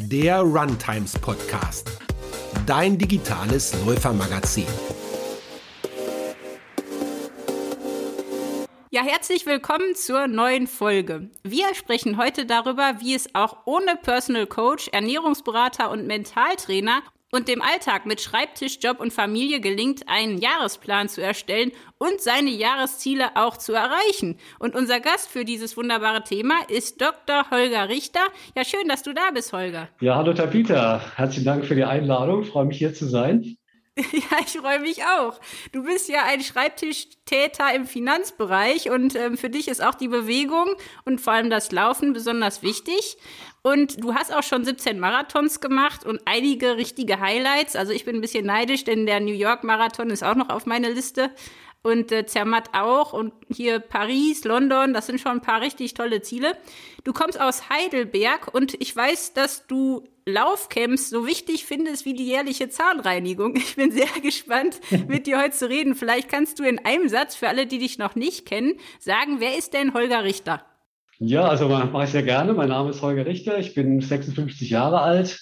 [0.00, 1.90] der Runtimes Podcast,
[2.66, 4.64] dein digitales Läufermagazin.
[8.90, 11.30] Ja, herzlich willkommen zur neuen Folge.
[11.42, 17.60] Wir sprechen heute darüber, wie es auch ohne Personal Coach, Ernährungsberater und Mentaltrainer und dem
[17.60, 23.56] Alltag mit Schreibtisch, Job und Familie gelingt, einen Jahresplan zu erstellen und seine Jahresziele auch
[23.56, 24.38] zu erreichen.
[24.58, 27.50] Und unser Gast für dieses wunderbare Thema ist Dr.
[27.50, 28.20] Holger Richter.
[28.56, 29.88] Ja, schön, dass du da bist, Holger.
[30.00, 31.00] Ja, hallo Tapita.
[31.16, 32.42] Herzlichen Dank für die Einladung.
[32.42, 33.56] Ich freue mich hier zu sein.
[34.12, 35.40] Ja, ich freue mich auch.
[35.72, 40.68] Du bist ja ein Schreibtischtäter im Finanzbereich und ähm, für dich ist auch die Bewegung
[41.04, 43.16] und vor allem das Laufen besonders wichtig.
[43.72, 47.76] Und du hast auch schon 17 Marathons gemacht und einige richtige Highlights.
[47.76, 50.64] Also ich bin ein bisschen neidisch, denn der New York Marathon ist auch noch auf
[50.64, 51.30] meiner Liste
[51.82, 56.22] und äh, Zermatt auch und hier Paris, London, das sind schon ein paar richtig tolle
[56.22, 56.56] Ziele.
[57.04, 62.26] Du kommst aus Heidelberg und ich weiß, dass du Laufcamps so wichtig findest wie die
[62.26, 63.54] jährliche Zahnreinigung.
[63.56, 65.94] Ich bin sehr gespannt, mit dir heute zu reden.
[65.94, 69.58] Vielleicht kannst du in einem Satz für alle, die dich noch nicht kennen, sagen, wer
[69.58, 70.64] ist denn Holger Richter?
[71.20, 72.54] Ja, also mache ich sehr gerne.
[72.54, 73.58] Mein Name ist Holger Richter.
[73.58, 75.40] Ich bin 56 Jahre alt,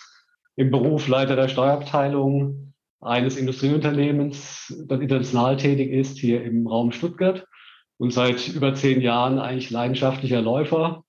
[0.56, 7.46] im Beruf Leiter der Steuerabteilung eines Industrieunternehmens, das international tätig ist, hier im Raum Stuttgart
[7.98, 11.04] und seit über zehn Jahren eigentlich leidenschaftlicher Läufer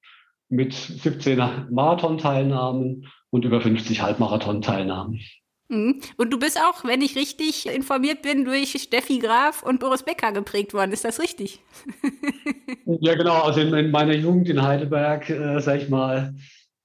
[0.49, 1.37] mit 17
[1.71, 5.21] Marathon-Teilnahmen und über 50 Halbmarathon-Teilnahmen.
[5.69, 5.99] Mhm.
[6.15, 10.31] Und du bist auch, wenn ich richtig informiert bin, durch Steffi Graf und Boris Becker
[10.31, 10.91] geprägt worden.
[10.91, 11.59] Ist das richtig?
[12.85, 13.41] ja, genau.
[13.41, 16.35] Also in, in meiner Jugend in Heidelberg, äh, sag ich mal,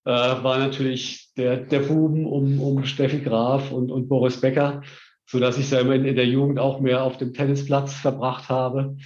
[0.05, 4.83] äh, war natürlich der, der Buben um, um Steffi Graf und, und Boris Becker,
[5.27, 8.97] so dass ich selber in, in der Jugend auch mehr auf dem Tennisplatz verbracht habe.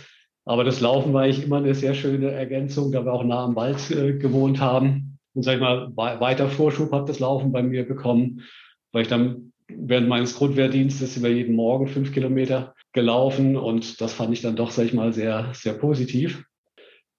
[0.46, 3.56] Aber das Laufen war ich immer eine sehr schöne Ergänzung, da wir auch nah am
[3.56, 5.18] Wald äh, gewohnt haben.
[5.34, 8.42] Und sag ich mal, weiter Vorschub hat das Laufen bei mir bekommen,
[8.92, 14.12] weil ich dann während meines Grundwehrdienstes sind wir jeden Morgen fünf Kilometer gelaufen und das
[14.12, 16.44] fand ich dann doch, sag ich mal, sehr, sehr positiv.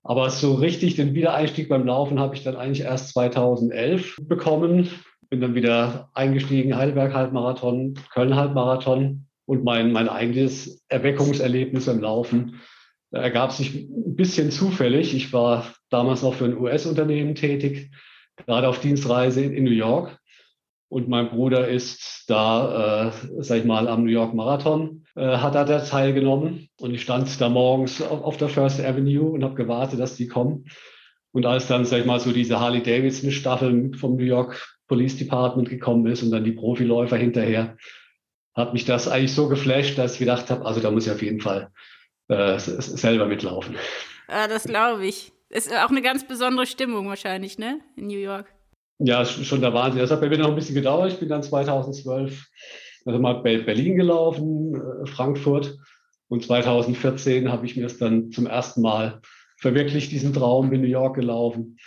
[0.03, 4.89] Aber so richtig den Wiedereinstieg beim Laufen habe ich dann eigentlich erst 2011 bekommen.
[5.29, 12.61] Bin dann wieder eingestiegen, Heidelberg Halbmarathon, Köln Halbmarathon und mein, mein eigenes Erweckungserlebnis beim Laufen
[13.11, 15.13] ergab sich ein bisschen zufällig.
[15.13, 17.91] Ich war damals noch für ein US-Unternehmen tätig,
[18.37, 20.17] gerade auf Dienstreise in New York
[20.89, 25.55] und mein Bruder ist da, äh, sag ich mal, am New York Marathon, äh, hat
[25.55, 26.69] er da teilgenommen.
[26.79, 30.27] Und ich stand da morgens auf, auf der First Avenue und habe gewartet, dass die
[30.27, 30.65] kommen.
[31.33, 36.07] Und als dann, sag ich mal, so diese Harley-Davidson-Staffel vom New York Police Department gekommen
[36.07, 37.77] ist und dann die Profiläufer hinterher,
[38.55, 41.21] hat mich das eigentlich so geflasht, dass ich gedacht habe, also da muss ich auf
[41.21, 41.69] jeden Fall
[42.29, 43.75] äh, selber mitlaufen.
[44.29, 45.33] Ja, das glaube ich.
[45.49, 47.79] Ist auch eine ganz besondere Stimmung wahrscheinlich, ne?
[47.95, 48.56] In New York.
[48.99, 50.01] Ja, schon der Wahnsinn.
[50.01, 51.11] Das hat bei mir noch ein bisschen gedauert.
[51.11, 52.47] Ich bin dann 2012
[53.05, 55.77] also mal Berlin gelaufen, äh, Frankfurt.
[56.27, 59.21] Und 2014 habe ich mir es dann zum ersten Mal
[59.57, 61.77] verwirklicht, diesen Traum, in New York gelaufen.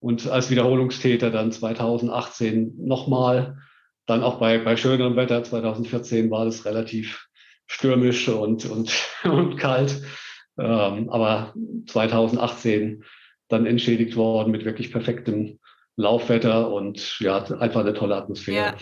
[0.00, 3.56] Und als Wiederholungstäter dann 2018 nochmal,
[4.04, 7.26] dann auch bei, bei schönerem Wetter 2014 war das relativ
[7.66, 8.92] stürmisch und, und,
[9.24, 10.02] und kalt.
[10.58, 11.54] Ähm, aber
[11.86, 13.02] 2018
[13.48, 15.58] dann entschädigt worden mit wirklich perfektem
[15.96, 18.66] Laufwetter und ja, einfach eine tolle Atmosphäre.
[18.66, 18.74] Ja.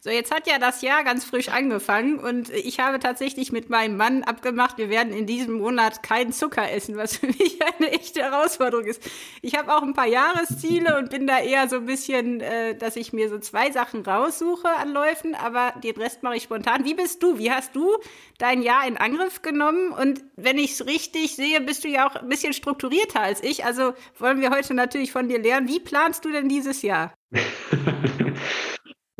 [0.00, 3.96] So, jetzt hat ja das Jahr ganz frisch angefangen und ich habe tatsächlich mit meinem
[3.96, 8.22] Mann abgemacht, wir werden in diesem Monat keinen Zucker essen, was für mich eine echte
[8.22, 9.02] Herausforderung ist.
[9.42, 12.96] Ich habe auch ein paar Jahresziele und bin da eher so ein bisschen, äh, dass
[12.96, 16.84] ich mir so zwei Sachen raussuche an Läufen, aber den Rest mache ich spontan.
[16.84, 17.38] Wie bist du?
[17.38, 17.96] Wie hast du
[18.38, 19.90] dein Jahr in Angriff genommen?
[19.90, 23.64] Und wenn ich es richtig sehe, bist du ja auch ein bisschen strukturierter als ich.
[23.64, 25.66] Also wollen wir heute natürlich von dir lernen.
[25.66, 27.14] Wie planst du denn dieses Jahr?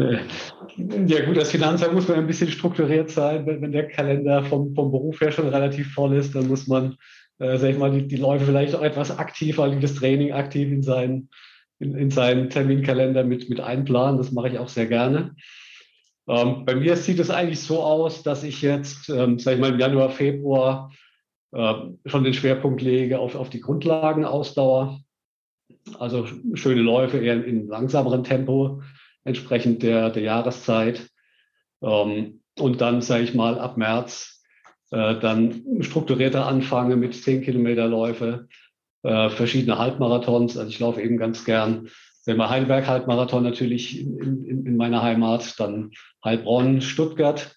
[0.01, 3.45] Ja gut, als Finanzamt muss man ein bisschen strukturiert sein.
[3.47, 6.97] Wenn, der Kalender vom, vom Beruf her schon relativ voll ist, dann muss man,
[7.41, 10.85] äh, sag ich mal, die, die Läufe vielleicht auch etwas aktiver, das Training aktiv in
[10.85, 11.31] seinen,
[11.81, 14.19] in, in seinen Terminkalender mit, mit einplanen.
[14.19, 15.35] Das mache ich auch sehr gerne.
[16.29, 19.73] Ähm, bei mir sieht es eigentlich so aus, dass ich jetzt, ähm, sag ich mal,
[19.73, 20.93] im Januar, Februar
[21.53, 21.75] äh,
[22.07, 25.01] schon den Schwerpunkt lege auf, auf die Grundlagenausdauer.
[25.99, 28.83] Also schöne Läufe eher in langsameren Tempo
[29.25, 31.09] entsprechend der, der Jahreszeit.
[31.83, 34.43] Ähm, und dann, sage ich mal, ab März
[34.91, 38.49] äh, dann strukturierter anfange mit 10 Kilometer Läufe,
[39.03, 40.57] äh, verschiedene Halbmarathons.
[40.57, 41.89] Also ich laufe eben ganz gern,
[42.25, 45.93] wenn man Heidelberg Halbmarathon natürlich in, in, in meiner Heimat, dann
[46.25, 47.55] Heilbronn, Stuttgart.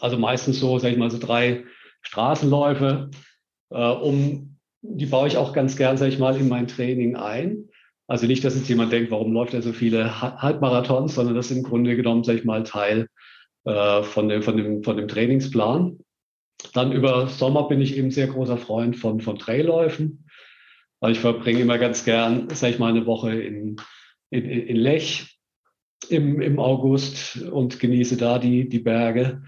[0.00, 1.64] Also meistens so, sage ich mal, so drei
[2.02, 3.10] Straßenläufe,
[3.70, 4.55] äh, um
[4.88, 7.68] die baue ich auch ganz gern, sage ich mal, in mein Training ein
[8.06, 11.56] Also nicht, dass jetzt jemand denkt, warum läuft er so viele Halbmarathons, sondern das ist
[11.56, 13.08] im Grunde genommen, sage ich mal, Teil
[13.64, 15.98] äh, von, dem, von, dem, von dem Trainingsplan.
[16.72, 20.28] Dann über Sommer bin ich eben sehr großer Freund von, von Trailläufen.
[21.00, 23.76] Also ich verbringe immer ganz gern, sage ich mal, eine Woche in,
[24.30, 25.38] in, in Lech
[26.08, 29.42] im, im August und genieße da die, die Berge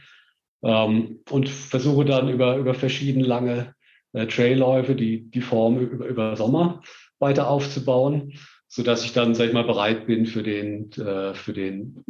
[0.62, 3.74] ähm, und versuche dann über, über verschiedene lange
[4.12, 6.82] äh, Trailläufe die, die Form über, über Sommer
[7.18, 8.34] weiter aufzubauen,
[8.68, 12.04] so dass ich dann, sag ich mal, bereit bin für den, äh, für den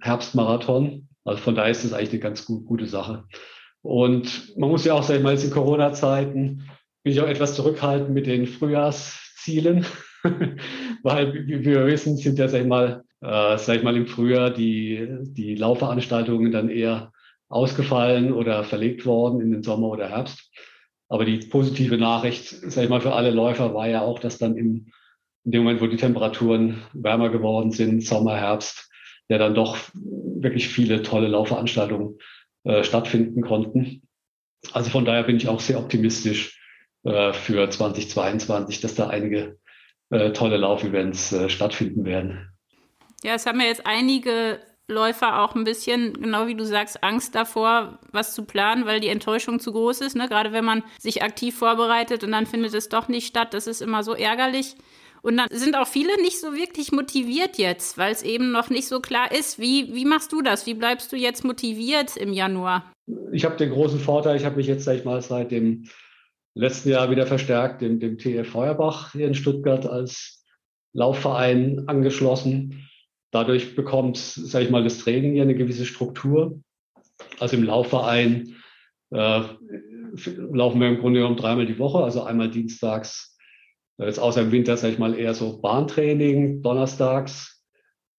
[0.00, 1.08] Herbstmarathon.
[1.24, 3.24] Also von daher ist das eigentlich eine ganz gut, gute Sache.
[3.82, 6.68] Und man muss ja auch, sag ich mal, jetzt in Corona-Zeiten
[7.02, 9.86] bin ich auch etwas zurückhaltend mit den Frühjahrszielen,
[11.02, 14.50] weil, wie wir wissen, sind ja, sag ich mal, äh, sag ich mal, im Frühjahr
[14.50, 17.12] die, die Laufveranstaltungen dann eher
[17.48, 20.50] ausgefallen oder verlegt worden in den Sommer oder Herbst.
[21.08, 24.56] Aber die positive Nachricht, sag ich mal, für alle Läufer war ja auch, dass dann
[24.56, 24.92] im,
[25.44, 28.90] in dem Moment, wo die Temperaturen wärmer geworden sind, Sommer, Herbst,
[29.28, 32.18] ja dann doch wirklich viele tolle Laufveranstaltungen
[32.64, 34.02] äh, stattfinden konnten.
[34.72, 36.60] Also von daher bin ich auch sehr optimistisch
[37.04, 39.58] äh, für 2022, dass da einige
[40.10, 42.50] äh, tolle Laufevents äh, stattfinden werden.
[43.22, 47.34] Ja, es haben ja jetzt einige Läufer auch ein bisschen, genau wie du sagst, Angst
[47.34, 50.14] davor, was zu planen, weil die Enttäuschung zu groß ist.
[50.14, 50.28] Ne?
[50.28, 53.82] Gerade wenn man sich aktiv vorbereitet und dann findet es doch nicht statt, das ist
[53.82, 54.76] immer so ärgerlich.
[55.22, 58.86] Und dann sind auch viele nicht so wirklich motiviert jetzt, weil es eben noch nicht
[58.86, 59.58] so klar ist.
[59.58, 60.66] Wie, wie machst du das?
[60.66, 62.92] Wie bleibst du jetzt motiviert im Januar?
[63.32, 65.88] Ich habe den großen Vorteil, ich habe mich jetzt, sag ich mal, seit dem
[66.54, 70.44] letzten Jahr wieder verstärkt dem, dem TF Feuerbach hier in Stuttgart als
[70.92, 72.85] Laufverein angeschlossen.
[73.36, 76.58] Dadurch bekommt, sage ich mal, das Training hier eine gewisse Struktur.
[77.38, 78.54] Also im Laufverein
[79.10, 79.42] äh,
[80.36, 83.36] laufen wir im Grunde genommen dreimal die Woche, also einmal dienstags,
[83.98, 87.62] äh, jetzt außer im Winter, sage ich mal, eher so Bahntraining, donnerstags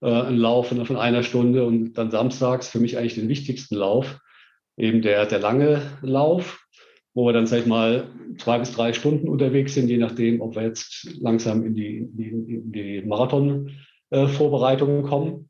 [0.03, 3.75] äh, ein Lauf von, von einer Stunde und dann samstags für mich eigentlich den wichtigsten
[3.75, 4.19] Lauf,
[4.77, 6.63] eben der, der lange Lauf,
[7.15, 10.55] wo wir dann, sag ich mal, zwei bis drei Stunden unterwegs sind, je nachdem, ob
[10.55, 13.71] wir jetzt langsam in die, in die, in die Marathon
[14.09, 15.49] äh, Vorbereitungen kommen.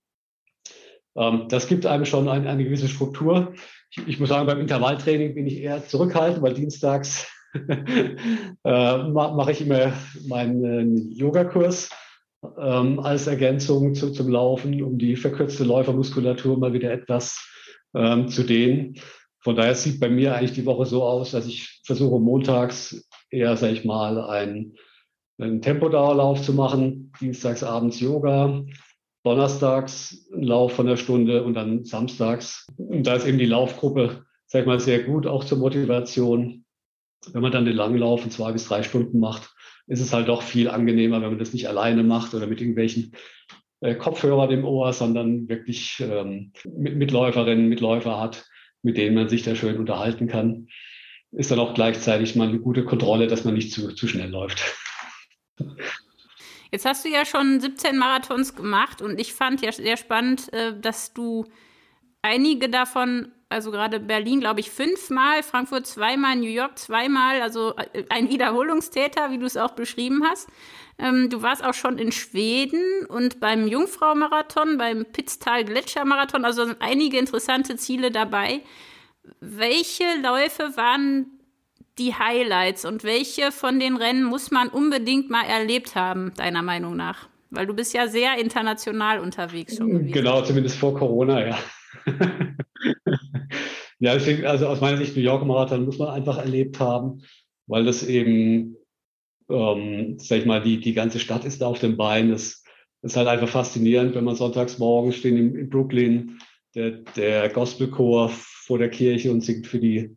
[1.15, 3.53] Ähm, das gibt einem schon ein, eine gewisse Struktur.
[3.91, 9.61] Ich, ich, muss sagen, beim Intervalltraining bin ich eher zurückhaltend, weil dienstags äh, mache ich
[9.61, 9.93] immer
[10.27, 11.89] meinen äh, Yogakurs
[12.59, 17.43] ähm, als Ergänzung zu, zum Laufen, um die verkürzte Läufermuskulatur mal wieder etwas
[17.95, 18.95] ähm, zu dehnen.
[19.39, 23.55] Von daher sieht bei mir eigentlich die Woche so aus, dass ich versuche montags eher,
[23.57, 24.73] sage ich mal, ein
[25.39, 28.63] einen Tempodauerlauf zu machen, dienstags abends Yoga,
[29.23, 32.67] donnerstags ein Lauf von einer Stunde und dann samstags.
[32.77, 36.65] Und da ist eben die Laufgruppe, sag ich mal, sehr gut, auch zur Motivation.
[37.33, 39.53] Wenn man dann den langen Lauf in zwei bis drei Stunden macht,
[39.87, 43.13] ist es halt doch viel angenehmer, wenn man das nicht alleine macht oder mit irgendwelchen
[43.81, 48.45] äh, Kopfhörern im Ohr, sondern wirklich ähm, mit Mitläuferinnen, Mitläufer hat,
[48.81, 50.67] mit denen man sich da schön unterhalten kann.
[51.31, 54.63] Ist dann auch gleichzeitig mal eine gute Kontrolle, dass man nicht zu, zu schnell läuft.
[56.71, 60.77] Jetzt hast du ja schon 17 Marathons gemacht und ich fand ja sehr spannend, äh,
[60.79, 61.45] dass du
[62.21, 68.03] einige davon, also gerade Berlin, glaube ich, fünfmal, Frankfurt zweimal, New York zweimal, also äh,
[68.09, 70.49] ein Wiederholungstäter, wie du es auch beschrieben hast.
[70.99, 76.81] Ähm, du warst auch schon in Schweden und beim Jungfrau-Marathon, beim Pitztal Gletscher-Marathon, also sind
[76.81, 78.61] einige interessante Ziele dabei.
[79.39, 81.36] Welche Läufe waren
[81.99, 86.95] die Highlights und welche von den Rennen muss man unbedingt mal erlebt haben, deiner Meinung
[86.95, 87.29] nach?
[87.49, 90.11] Weil du bist ja sehr international unterwegs schon gewesen.
[90.11, 91.57] Genau, zumindest vor Corona, ja.
[93.99, 97.23] ja, deswegen, also aus meiner Sicht, New York Marathon muss man einfach erlebt haben,
[97.67, 98.75] weil das eben,
[99.49, 102.31] ähm, sag ich mal, die, die ganze Stadt ist da auf dem Bein.
[102.31, 102.63] Das
[103.01, 106.39] ist halt einfach faszinierend, wenn man sonntags morgens stehen in, in Brooklyn,
[106.75, 110.16] der, der Gospelchor vor der Kirche und singt für die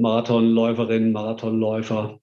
[0.00, 2.20] Marathonläuferinnen, Marathonläufer.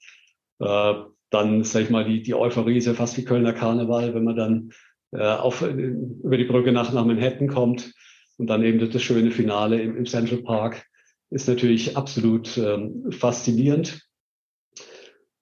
[0.60, 0.93] Äh,
[1.29, 4.36] dann, sag ich mal, die, die Euphorie ist ja fast wie Kölner Karneval, wenn man
[4.36, 4.72] dann
[5.12, 7.93] äh, auf, über die Brücke nach, nach Manhattan kommt
[8.38, 10.86] und dann eben das, das schöne Finale im, im, Central Park
[11.29, 14.01] ist natürlich absolut ähm, faszinierend.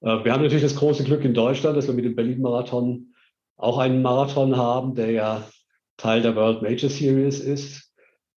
[0.01, 3.13] Äh, wir haben natürlich das große Glück in Deutschland, dass wir mit dem Berlin-Marathon
[3.57, 5.47] auch einen Marathon haben, der ja
[5.97, 7.84] Teil der World Major Series ist.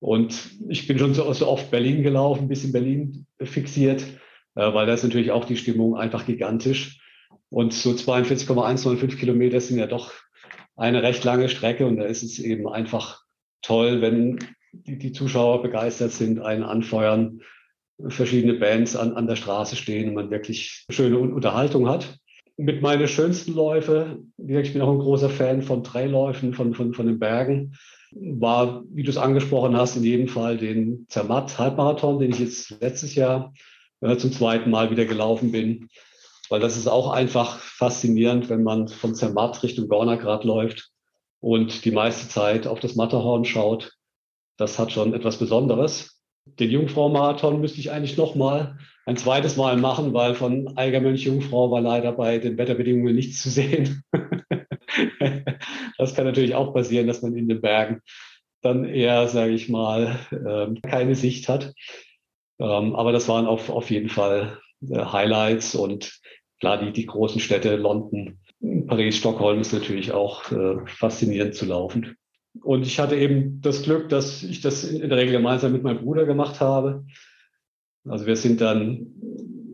[0.00, 4.02] Und ich bin schon so, so oft Berlin gelaufen, bis in Berlin fixiert,
[4.54, 7.00] äh, weil da ist natürlich auch die Stimmung einfach gigantisch.
[7.50, 10.12] Und so 42,195 Kilometer sind ja doch
[10.76, 13.22] eine recht lange Strecke und da ist es eben einfach
[13.62, 14.38] toll, wenn
[14.72, 17.40] die, die Zuschauer begeistert sind, einen anfeuern,
[18.06, 22.18] verschiedene Bands an, an der Straße stehen und man wirklich schöne Unterhaltung hat.
[22.56, 27.06] mit meinen schönsten Läufe, ich bin auch ein großer Fan von Dreiläufen, von, von, von
[27.06, 27.74] den Bergen,
[28.12, 32.80] war, wie du es angesprochen hast, in jedem Fall den Zermatt Halbmarathon, den ich jetzt
[32.80, 33.52] letztes Jahr
[34.00, 35.88] äh, zum zweiten Mal wieder gelaufen bin.
[36.48, 40.90] Weil das ist auch einfach faszinierend, wenn man von Zermatt Richtung Gornergrad läuft
[41.40, 43.92] und die meiste Zeit auf das Matterhorn schaut.
[44.56, 46.20] Das hat schon etwas Besonderes.
[46.58, 51.70] Den Jungfrau-Marathon müsste ich eigentlich noch mal ein zweites Mal machen, weil von Eigermönch Jungfrau
[51.70, 54.02] war leider bei den Wetterbedingungen nichts zu sehen.
[55.98, 58.00] das kann natürlich auch passieren, dass man in den Bergen
[58.62, 61.74] dann eher, sage ich mal, ähm, keine Sicht hat.
[62.58, 66.20] Ähm, aber das waren auf, auf jeden Fall äh, Highlights und
[66.60, 68.38] klar, die, die großen Städte, London,
[68.86, 72.16] Paris, Stockholm ist natürlich auch äh, faszinierend zu laufen.
[72.62, 76.02] Und ich hatte eben das Glück, dass ich das in der Regel gemeinsam mit meinem
[76.02, 77.04] Bruder gemacht habe.
[78.04, 79.06] Also wir sind dann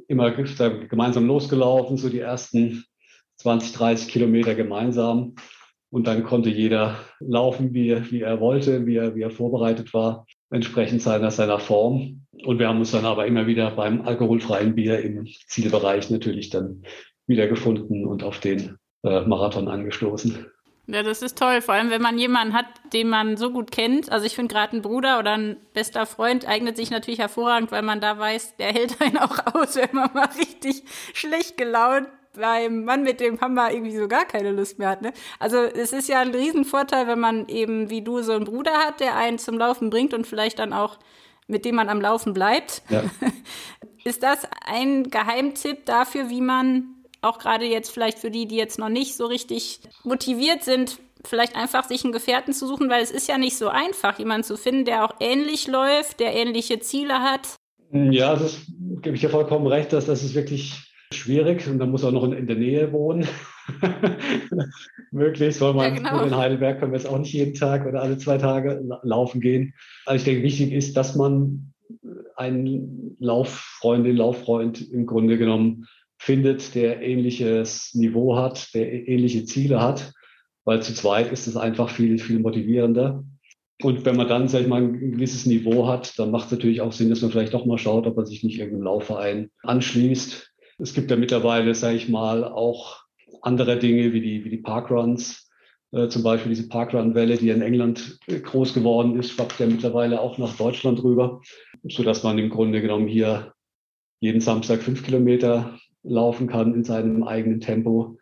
[0.09, 2.85] immer gemeinsam losgelaufen, so die ersten
[3.45, 5.35] 20, 30 Kilometer gemeinsam.
[5.91, 10.27] Und dann konnte jeder laufen, wie, wie er wollte, wie er, wie er vorbereitet war,
[10.51, 12.23] entsprechend seiner, seiner Form.
[12.45, 16.83] Und wir haben uns dann aber immer wieder beim alkoholfreien Bier im Zielbereich natürlich dann
[17.27, 20.47] wiedergefunden und auf den äh, Marathon angestoßen.
[20.87, 24.11] Ja, das ist toll, vor allem wenn man jemanden hat, den man so gut kennt.
[24.11, 27.83] Also ich finde gerade ein Bruder oder ein bester Freund eignet sich natürlich hervorragend, weil
[27.83, 30.83] man da weiß, der hält einen auch aus, wenn man mal richtig
[31.13, 35.03] schlecht gelaunt beim Mann mit dem Hammer irgendwie so gar keine Lust mehr hat.
[35.03, 35.12] Ne?
[35.38, 39.00] Also es ist ja ein Riesenvorteil, wenn man eben wie du so einen Bruder hat,
[39.00, 40.99] der einen zum Laufen bringt und vielleicht dann auch
[41.47, 42.83] mit dem man am Laufen bleibt.
[42.88, 43.05] Ja.
[44.05, 46.85] Ist das ein Geheimtipp dafür, wie man
[47.23, 51.57] auch gerade jetzt vielleicht für die, die jetzt noch nicht so richtig motiviert sind, vielleicht
[51.57, 54.59] einfach sich einen Gefährten zu suchen, weil es ist ja nicht so einfach, jemanden zu
[54.59, 57.57] finden, der auch ähnlich läuft, der ähnliche Ziele hat.
[57.93, 58.59] Ja, das
[59.00, 62.25] gebe ich dir vollkommen recht, dass das ist wirklich schwierig und dann muss auch noch
[62.25, 63.26] in, der Nähe wohnen.
[65.11, 66.25] Möglichst, weil man ja, genau.
[66.25, 69.75] in Heidelberg können wir jetzt auch nicht jeden Tag oder alle zwei Tage laufen gehen.
[70.06, 71.73] Also ich denke, wichtig ist, dass man
[72.37, 75.87] einen Lauffreundin, Lauffreund im Grunde genommen
[76.18, 80.12] findet, der ähnliches Niveau hat, der ähnliche Ziele hat,
[80.64, 83.25] weil zu zweit ist es einfach viel, viel motivierender.
[83.83, 86.80] Und wenn man dann, sag ich mal, ein gewisses Niveau hat, dann macht es natürlich
[86.80, 90.53] auch Sinn, dass man vielleicht doch mal schaut, ob man sich nicht irgendeinem Laufverein anschließt.
[90.78, 93.04] Es gibt ja mittlerweile, sage ich mal, auch
[93.43, 95.50] andere Dinge wie die, wie die Parkruns,
[95.93, 100.38] äh, zum Beispiel diese Parkrun-Welle, die in England groß geworden ist, schwappt ja mittlerweile auch
[100.38, 101.40] nach Deutschland rüber,
[101.85, 103.52] sodass man im Grunde genommen hier
[104.21, 108.19] jeden Samstag fünf Kilometer laufen kann in seinem eigenen Tempo.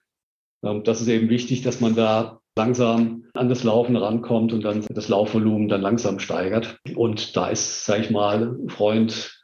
[0.63, 4.85] Ähm, das ist eben wichtig, dass man da langsam an das Laufen rankommt und dann
[4.91, 6.79] das Laufvolumen dann langsam steigert.
[6.95, 9.42] Und da ist, sage ich mal, Freund,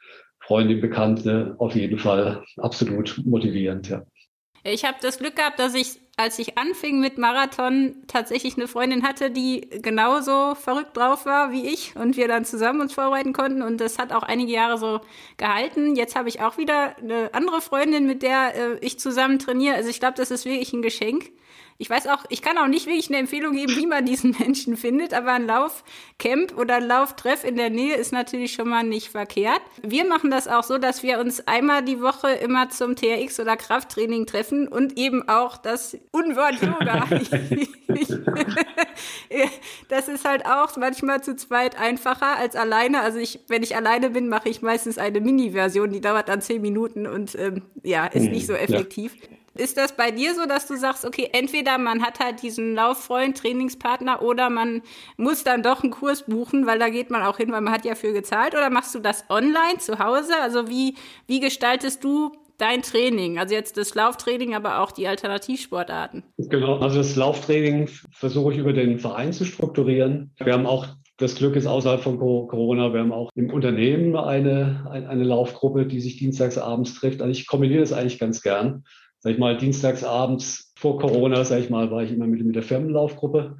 [0.49, 4.01] Freundin, Bekannte auf jeden Fall absolut motivierend, ja.
[4.63, 9.03] Ich habe das Glück gehabt, dass ich, als ich anfing mit Marathon, tatsächlich eine Freundin
[9.03, 13.61] hatte, die genauso verrückt drauf war wie ich und wir dann zusammen uns vorbereiten konnten.
[13.61, 15.01] Und das hat auch einige Jahre so
[15.37, 15.95] gehalten.
[15.95, 19.75] Jetzt habe ich auch wieder eine andere Freundin, mit der äh, ich zusammen trainiere.
[19.75, 21.29] Also ich glaube, das ist wirklich ein Geschenk.
[21.81, 24.75] Ich weiß auch, ich kann auch nicht wirklich eine Empfehlung geben, wie man diesen Menschen
[24.75, 29.07] findet, aber ein Laufcamp oder ein Lauftreff in der Nähe ist natürlich schon mal nicht
[29.07, 29.61] verkehrt.
[29.81, 33.55] Wir machen das auch so, dass wir uns einmal die Woche immer zum TRX oder
[33.55, 37.07] Krafttraining treffen und eben auch das Unwort Yoga.
[39.87, 42.99] das ist halt auch manchmal zu zweit einfacher als alleine.
[42.99, 46.61] Also ich, wenn ich alleine bin, mache ich meistens eine Mini-Version, die dauert dann zehn
[46.61, 49.15] Minuten und ähm, ja, ist nicht so effektiv.
[49.15, 49.38] Ja.
[49.59, 53.37] Ist das bei dir so, dass du sagst, okay, entweder man hat halt diesen Lauffreund,
[53.37, 54.81] Trainingspartner oder man
[55.17, 57.83] muss dann doch einen Kurs buchen, weil da geht man auch hin, weil man hat
[57.83, 60.33] ja für gezahlt oder machst du das online zu Hause?
[60.41, 60.95] Also wie,
[61.27, 63.37] wie gestaltest du dein Training?
[63.37, 66.23] Also jetzt das Lauftraining, aber auch die Alternativsportarten.
[66.37, 70.31] Genau, also das Lauftraining versuche ich über den Verein zu strukturieren.
[70.41, 70.87] Wir haben auch
[71.19, 75.99] das Glück ist außerhalb von Corona, wir haben auch im Unternehmen eine, eine Laufgruppe, die
[75.99, 77.21] sich dienstags abends trifft.
[77.21, 78.85] Also ich kombiniere das eigentlich ganz gern
[79.19, 82.63] sag ich mal, dienstagsabends vor Corona, sag ich mal, war ich immer mit, mit der
[82.63, 83.57] Firmenlaufgruppe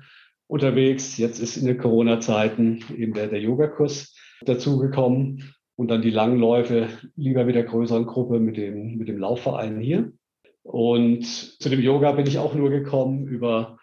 [0.48, 1.18] unterwegs.
[1.18, 7.46] Jetzt ist in den Corona-Zeiten eben der, der Yogakurs dazugekommen und dann die Langläufe lieber
[7.46, 10.12] mit der größeren Gruppe, mit dem, mit dem Laufverein hier.
[10.64, 13.78] Und zu dem Yoga bin ich auch nur gekommen über,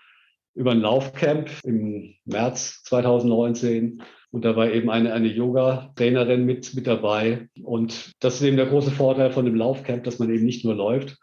[0.54, 4.02] über ein Laufcamp im März 2019.
[4.30, 7.48] Und da war eben eine, eine Yoga-Trainerin mit, mit dabei.
[7.62, 10.74] Und das ist eben der große Vorteil von dem Laufcamp, dass man eben nicht nur
[10.74, 11.16] läuft,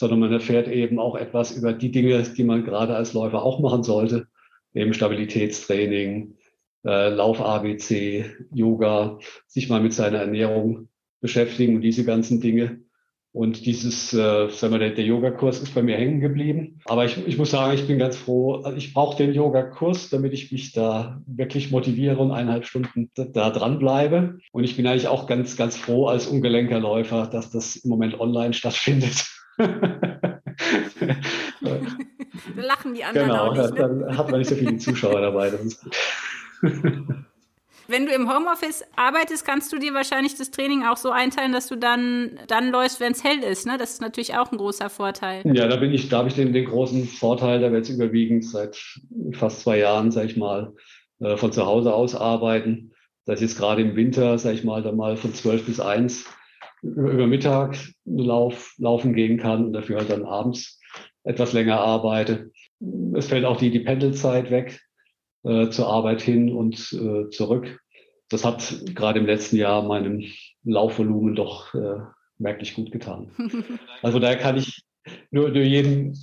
[0.00, 3.60] sondern man erfährt eben auch etwas über die Dinge, die man gerade als Läufer auch
[3.60, 4.28] machen sollte,
[4.72, 6.36] eben Stabilitätstraining,
[6.86, 10.88] äh, Lauf-ABC, Yoga, sich mal mit seiner Ernährung
[11.20, 12.80] beschäftigen und diese ganzen Dinge.
[13.32, 16.80] Und dieses, äh, sagen wir, der, der Yogakurs ist bei mir hängen geblieben.
[16.86, 18.54] Aber ich, ich muss sagen, ich bin ganz froh.
[18.62, 23.24] Also ich brauche den Yogakurs, damit ich mich da wirklich motiviere und eineinhalb Stunden da,
[23.24, 24.38] da dran bleibe.
[24.50, 28.18] Und ich bin eigentlich auch ganz, ganz froh als ungelenker Läufer, dass das im Moment
[28.18, 29.26] online stattfindet.
[32.56, 33.74] Lachen die anderen genau, auch nicht.
[33.74, 33.80] Ne?
[33.80, 35.50] dann hat man nicht so viele Zuschauer dabei.
[35.50, 35.96] Das ist gut.
[37.90, 41.66] Wenn du im Homeoffice arbeitest, kannst du dir wahrscheinlich das Training auch so einteilen, dass
[41.66, 43.66] du dann, dann läufst, wenn es hell ist.
[43.66, 43.78] Ne?
[43.78, 45.42] Das ist natürlich auch ein großer Vorteil.
[45.44, 48.44] Ja, da bin ich, da habe ich den, den großen Vorteil, da wir jetzt überwiegend
[48.44, 48.78] seit
[49.32, 50.72] fast zwei Jahren, sag ich mal,
[51.18, 52.92] äh, von zu Hause aus arbeiten.
[53.26, 56.26] Ich jetzt gerade im Winter, sag ich mal, dann mal von zwölf bis eins
[56.82, 60.80] über, Mittag Lauf, laufen gehen kann und dafür halt dann abends
[61.24, 62.50] etwas länger arbeite.
[63.14, 64.80] Es fällt auch die, die Pendelzeit weg
[65.44, 67.80] äh, zur Arbeit hin und äh, zurück.
[68.28, 70.24] Das hat gerade im letzten Jahr meinem
[70.64, 71.98] Laufvolumen doch äh,
[72.38, 73.30] merklich gut getan.
[74.02, 74.82] Also daher kann ich
[75.30, 76.14] nur, nur jedem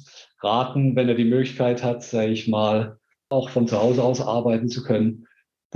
[0.41, 2.97] raten, wenn er die Möglichkeit hat, sage ich mal,
[3.29, 5.27] auch von zu Hause aus arbeiten zu können,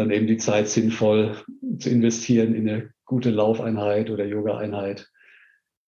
[0.01, 1.38] dann eben die Zeit sinnvoll
[1.79, 5.10] zu investieren in eine gute Laufeinheit oder Yoga-Einheit.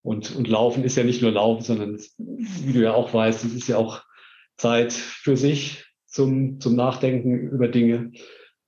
[0.03, 3.53] Und, und Laufen ist ja nicht nur Laufen, sondern wie du ja auch weißt, es
[3.53, 4.03] ist ja auch
[4.57, 8.11] Zeit für sich zum, zum Nachdenken über Dinge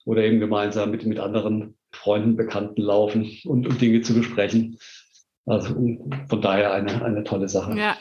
[0.06, 4.80] oder eben gemeinsam mit, mit anderen Freunden, Bekannten laufen und, und Dinge zu besprechen.
[5.46, 5.76] Also
[6.28, 7.78] von daher eine, eine tolle Sache.
[7.78, 7.98] Ja.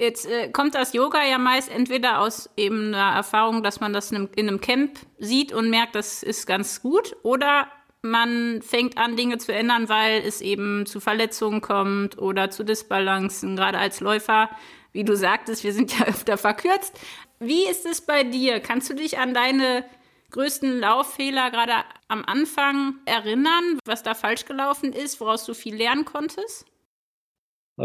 [0.00, 4.10] Jetzt äh, kommt das Yoga ja meist entweder aus eben einer Erfahrung, dass man das
[4.10, 8.96] in einem, in einem Camp sieht und merkt, das ist ganz gut, oder man fängt
[8.96, 14.00] an, Dinge zu ändern, weil es eben zu Verletzungen kommt oder zu Disbalancen, gerade als
[14.00, 14.48] Läufer.
[14.92, 16.98] Wie du sagtest, wir sind ja öfter verkürzt.
[17.38, 18.60] Wie ist es bei dir?
[18.60, 19.84] Kannst du dich an deine
[20.30, 21.74] größten Lauffehler gerade
[22.08, 26.64] am Anfang erinnern, was da falsch gelaufen ist, woraus du viel lernen konntest?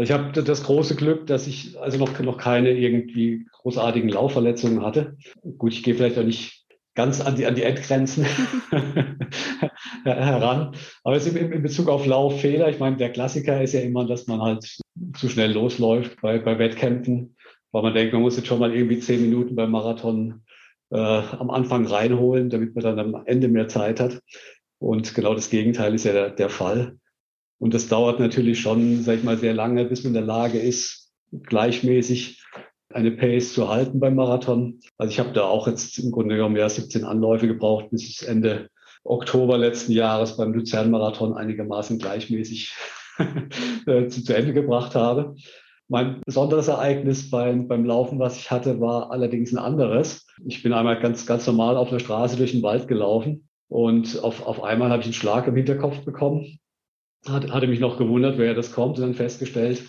[0.00, 5.16] Ich habe das große Glück, dass ich also noch, noch keine irgendwie großartigen Laufverletzungen hatte.
[5.56, 8.24] Gut, ich gehe vielleicht auch nicht ganz an die, an die Endgrenzen
[10.04, 10.74] heran.
[11.04, 14.26] Aber jetzt in, in Bezug auf Lauffehler, ich meine, der Klassiker ist ja immer, dass
[14.26, 14.78] man halt
[15.14, 17.36] zu schnell losläuft bei, bei Wettkämpfen,
[17.70, 20.42] weil man denkt, man muss jetzt schon mal irgendwie zehn Minuten beim Marathon
[20.90, 24.20] äh, am Anfang reinholen, damit man dann am Ende mehr Zeit hat.
[24.78, 26.98] Und genau das Gegenteil ist ja der, der Fall.
[27.58, 30.58] Und das dauert natürlich schon, sag ich mal, sehr lange, bis man in der Lage
[30.58, 31.12] ist,
[31.44, 32.42] gleichmäßig
[32.90, 34.80] eine Pace zu halten beim Marathon.
[34.98, 38.28] Also ich habe da auch jetzt im Grunde genommen ja 17 Anläufe gebraucht, bis ich
[38.28, 38.68] Ende
[39.04, 42.74] Oktober letzten Jahres beim Luzern-Marathon einigermaßen gleichmäßig
[43.86, 45.34] zu, zu Ende gebracht habe.
[45.88, 50.26] Mein besonderes Ereignis beim, beim Laufen, was ich hatte, war allerdings ein anderes.
[50.44, 54.44] Ich bin einmal ganz, ganz normal auf der Straße durch den Wald gelaufen und auf,
[54.44, 56.58] auf einmal habe ich einen Schlag im Hinterkopf bekommen
[57.28, 59.82] hat, hatte mich noch gewundert, wer das kommt und dann festgestellt,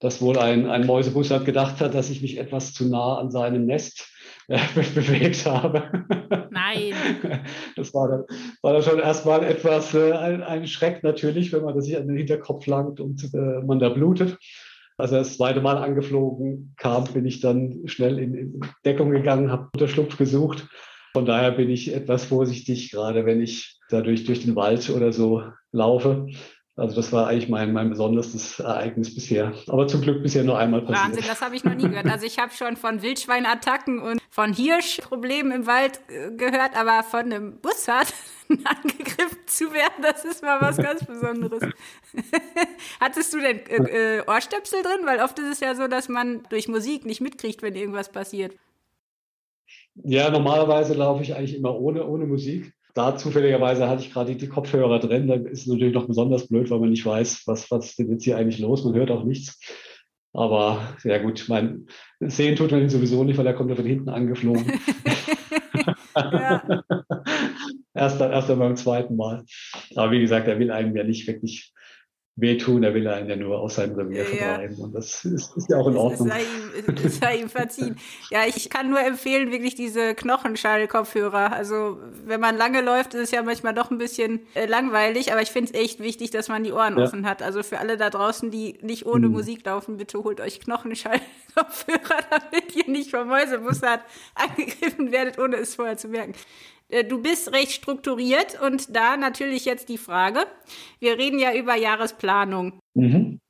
[0.00, 3.66] dass wohl ein, ein Mäusebussard gedacht hat, dass ich mich etwas zu nah an seinem
[3.66, 4.08] Nest
[4.48, 4.58] äh,
[4.94, 5.84] bewegt habe.
[6.50, 6.94] Nein.
[7.76, 8.24] Das war dann,
[8.60, 12.06] war dann schon erstmal etwas äh, ein, ein Schreck natürlich, wenn man das sich an
[12.06, 14.36] den Hinterkopf langt und äh, man da blutet.
[14.98, 19.50] Als er das zweite Mal angeflogen kam, bin ich dann schnell in, in Deckung gegangen,
[19.50, 20.68] habe Unterschlupf gesucht.
[21.14, 25.42] Von daher bin ich etwas vorsichtig, gerade wenn ich dadurch durch den Wald oder so
[25.70, 26.26] laufe.
[26.74, 29.52] Also das war eigentlich mein, mein besonderes Ereignis bisher.
[29.66, 31.04] Aber zum Glück bisher nur einmal passiert.
[31.04, 32.06] Wahnsinn, das habe ich noch nie gehört.
[32.06, 37.20] Also ich habe schon von Wildschweinattacken und von Hirschproblemen im Wald äh, gehört, aber von
[37.20, 38.14] einem Bussard
[38.48, 41.62] angegriffen zu werden, das ist mal was ganz Besonderes.
[43.00, 45.04] Hattest du denn äh, äh, Ohrstöpsel drin?
[45.04, 48.56] Weil oft ist es ja so, dass man durch Musik nicht mitkriegt, wenn irgendwas passiert.
[49.94, 54.48] Ja, normalerweise laufe ich eigentlich immer ohne, ohne Musik da zufälligerweise hatte ich gerade die,
[54.48, 55.28] Kopfhörer drin.
[55.28, 58.10] Da ist es natürlich noch besonders blöd, weil man nicht weiß, was, was ist denn
[58.10, 58.84] jetzt hier eigentlich los.
[58.84, 59.58] Man hört auch nichts.
[60.34, 61.86] Aber ja gut, mein
[62.20, 64.64] Sehen tut man ihn sowieso nicht, weil er kommt ja von hinten angeflogen.
[67.94, 69.44] erst, dann, erst dann beim zweiten Mal.
[69.94, 71.72] Aber wie gesagt, er will einem ja nicht wirklich
[72.36, 74.24] wehtun, er will einen ja nur aus seinem Revier ja.
[74.24, 74.76] vertreiben.
[74.78, 76.28] Und das ist, ist, ja auch in Ordnung.
[76.28, 77.96] Es sei, ihm, es sei ihm verziehen.
[78.30, 81.52] ja, ich kann nur empfehlen, wirklich diese Knochenschall-Kopfhörer.
[81.52, 85.42] Also, wenn man lange läuft, ist es ja manchmal doch ein bisschen äh, langweilig, aber
[85.42, 87.04] ich finde es echt wichtig, dass man die Ohren ja.
[87.04, 87.42] offen hat.
[87.42, 89.32] Also für alle da draußen, die nicht ohne hm.
[89.32, 94.00] Musik laufen, bitte holt euch Knochenschall-Kopfhörer, damit ihr nicht vom Mäusebussard
[94.34, 96.32] angegriffen werdet, ohne es vorher zu merken.
[96.92, 100.46] Äh, du bist recht strukturiert und da natürlich jetzt die Frage,
[101.00, 102.78] wir reden ja über Jahresplanung.
[102.94, 103.40] Mhm.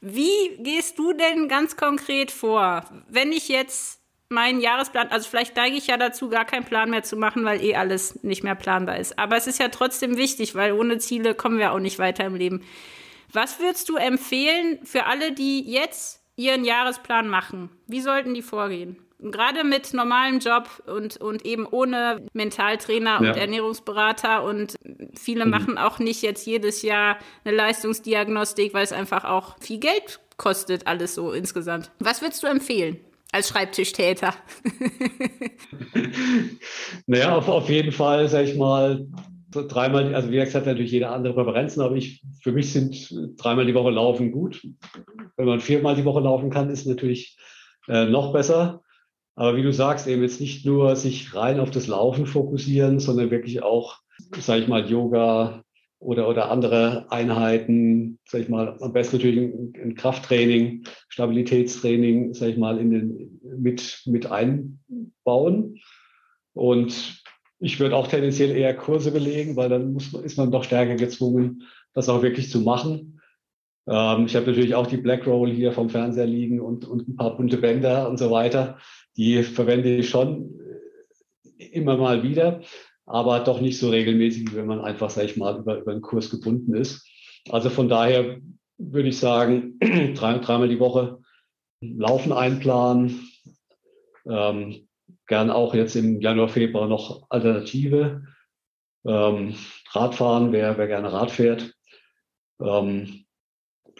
[0.00, 5.76] Wie gehst du denn ganz konkret vor, wenn ich jetzt meinen Jahresplan, also vielleicht neige
[5.76, 8.98] ich ja dazu, gar keinen Plan mehr zu machen, weil eh alles nicht mehr planbar
[8.98, 9.18] ist.
[9.18, 12.34] Aber es ist ja trotzdem wichtig, weil ohne Ziele kommen wir auch nicht weiter im
[12.34, 12.62] Leben.
[13.32, 17.70] Was würdest du empfehlen für alle, die jetzt ihren Jahresplan machen?
[17.86, 18.96] Wie sollten die vorgehen?
[19.30, 24.76] Gerade mit normalem Job und, und eben ohne Mentaltrainer und Ernährungsberater und
[25.18, 25.50] viele mhm.
[25.50, 30.86] machen auch nicht jetzt jedes Jahr eine Leistungsdiagnostik, weil es einfach auch viel Geld kostet,
[30.86, 31.90] alles so insgesamt.
[32.00, 32.98] Was würdest du empfehlen?
[33.32, 34.34] als Schreibtischtäter?
[37.06, 39.06] naja, auf, auf jeden Fall, sag ich mal,
[39.50, 43.66] dreimal, also wie gesagt, hat natürlich jeder andere Präferenzen, aber ich, für mich sind dreimal
[43.66, 44.66] die Woche Laufen gut.
[45.36, 47.36] Wenn man viermal die Woche laufen kann, ist natürlich
[47.88, 48.82] äh, noch besser.
[49.34, 53.30] Aber wie du sagst, eben jetzt nicht nur sich rein auf das Laufen fokussieren, sondern
[53.30, 53.98] wirklich auch,
[54.38, 55.62] sage ich mal, Yoga
[55.98, 62.58] oder, oder andere Einheiten, sage ich mal, am besten natürlich ein, Krafttraining, Stabilitätstraining, sage ich
[62.58, 65.80] mal, in den, mit, mit einbauen.
[66.54, 67.22] Und
[67.60, 71.62] ich würde auch tendenziell eher Kurse belegen, weil dann muss, ist man doch stärker gezwungen,
[71.94, 73.20] das auch wirklich zu machen.
[73.86, 77.16] Ähm, ich habe natürlich auch die Black Roll hier vom Fernseher liegen und, und ein
[77.16, 78.78] paar bunte Bänder und so weiter.
[79.16, 80.58] Die verwende ich schon
[81.58, 82.62] äh, immer mal wieder,
[83.06, 86.30] aber doch nicht so regelmäßig, wenn man einfach, sag ich mal, über, über einen Kurs
[86.30, 87.06] gebunden ist.
[87.50, 88.40] Also von daher
[88.78, 89.78] würde ich sagen,
[90.14, 91.18] drei, dreimal die Woche
[91.80, 93.28] Laufen einplanen.
[94.24, 94.88] Ähm,
[95.26, 98.22] gern auch jetzt im Januar, Februar noch Alternative.
[99.04, 99.54] Ähm,
[99.90, 101.74] Radfahren, wer, wer gerne Rad fährt.
[102.60, 103.24] Ähm,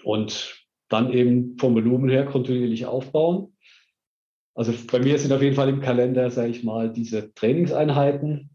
[0.05, 3.52] und dann eben vom Volumen her kontinuierlich aufbauen.
[4.55, 8.51] Also bei mir sind auf jeden Fall im Kalender, sage ich mal, diese Trainingseinheiten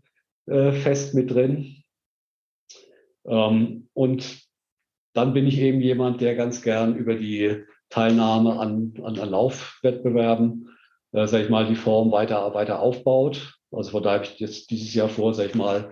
[0.45, 1.83] äh, fest mit drin.
[3.25, 4.47] Ähm, und
[5.13, 10.69] dann bin ich eben jemand, der ganz gern über die Teilnahme an, an, an Laufwettbewerben,
[11.13, 13.57] äh, sage ich mal, die Form weiter, weiter aufbaut.
[13.71, 15.91] Also von daher habe ich jetzt dieses Jahr vor, sage ich mal,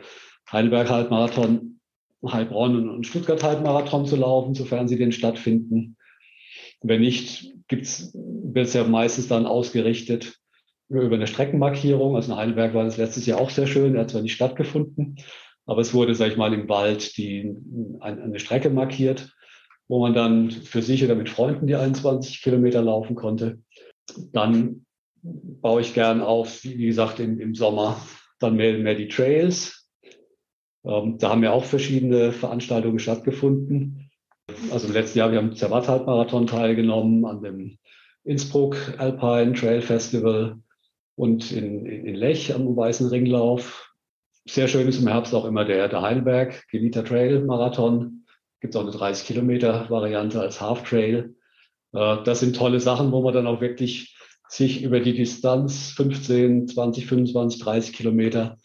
[0.52, 1.80] Heidelberg Halbmarathon,
[2.26, 5.98] Heilbronn und Stuttgart Halbmarathon zu laufen, sofern sie denn stattfinden.
[6.88, 10.38] Wenn nicht, wird es ja meistens dann ausgerichtet
[10.88, 12.16] über eine Streckenmarkierung.
[12.16, 13.96] Also in Heidelberg war das letztes Jahr auch sehr schön.
[13.96, 15.18] Er hat zwar nicht stattgefunden,
[15.66, 17.56] aber es wurde, sag ich mal, im Wald die,
[18.02, 19.34] eine Strecke markiert,
[19.88, 23.60] wo man dann für sich oder mit Freunden die 21 Kilometer laufen konnte.
[24.32, 24.86] Dann
[25.24, 28.00] baue ich gern auf, wie gesagt, im, im Sommer
[28.40, 29.90] dann mehr, mehr die Trails.
[30.86, 34.05] Ähm, da haben ja auch verschiedene Veranstaltungen stattgefunden.
[34.72, 37.78] Also im letzten Jahr, wir haben am Zermatt-Halbmarathon teilgenommen, an dem
[38.24, 40.58] Innsbruck Alpine Trail Festival
[41.16, 43.92] und in, in Lech am Weißen Ringlauf.
[44.46, 48.26] Sehr schön ist im Herbst auch immer der, der Heidelberg Gelita Trail Marathon.
[48.62, 51.36] Gibt auch eine 30 Kilometer Variante als Half Trail.
[51.94, 54.16] Äh, das sind tolle Sachen, wo man dann auch wirklich
[54.48, 58.58] sich über die Distanz 15, 20, 25, 30 Kilometer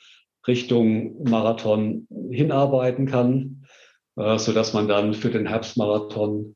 [0.47, 3.60] Richtung Marathon hinarbeiten kann,
[4.21, 6.55] äh, so dass man dann für den Herbstmarathon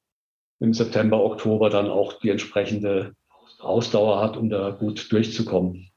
[0.60, 3.14] im September, Oktober dann auch die entsprechende
[3.58, 5.88] Ausdauer hat, um da gut durchzukommen.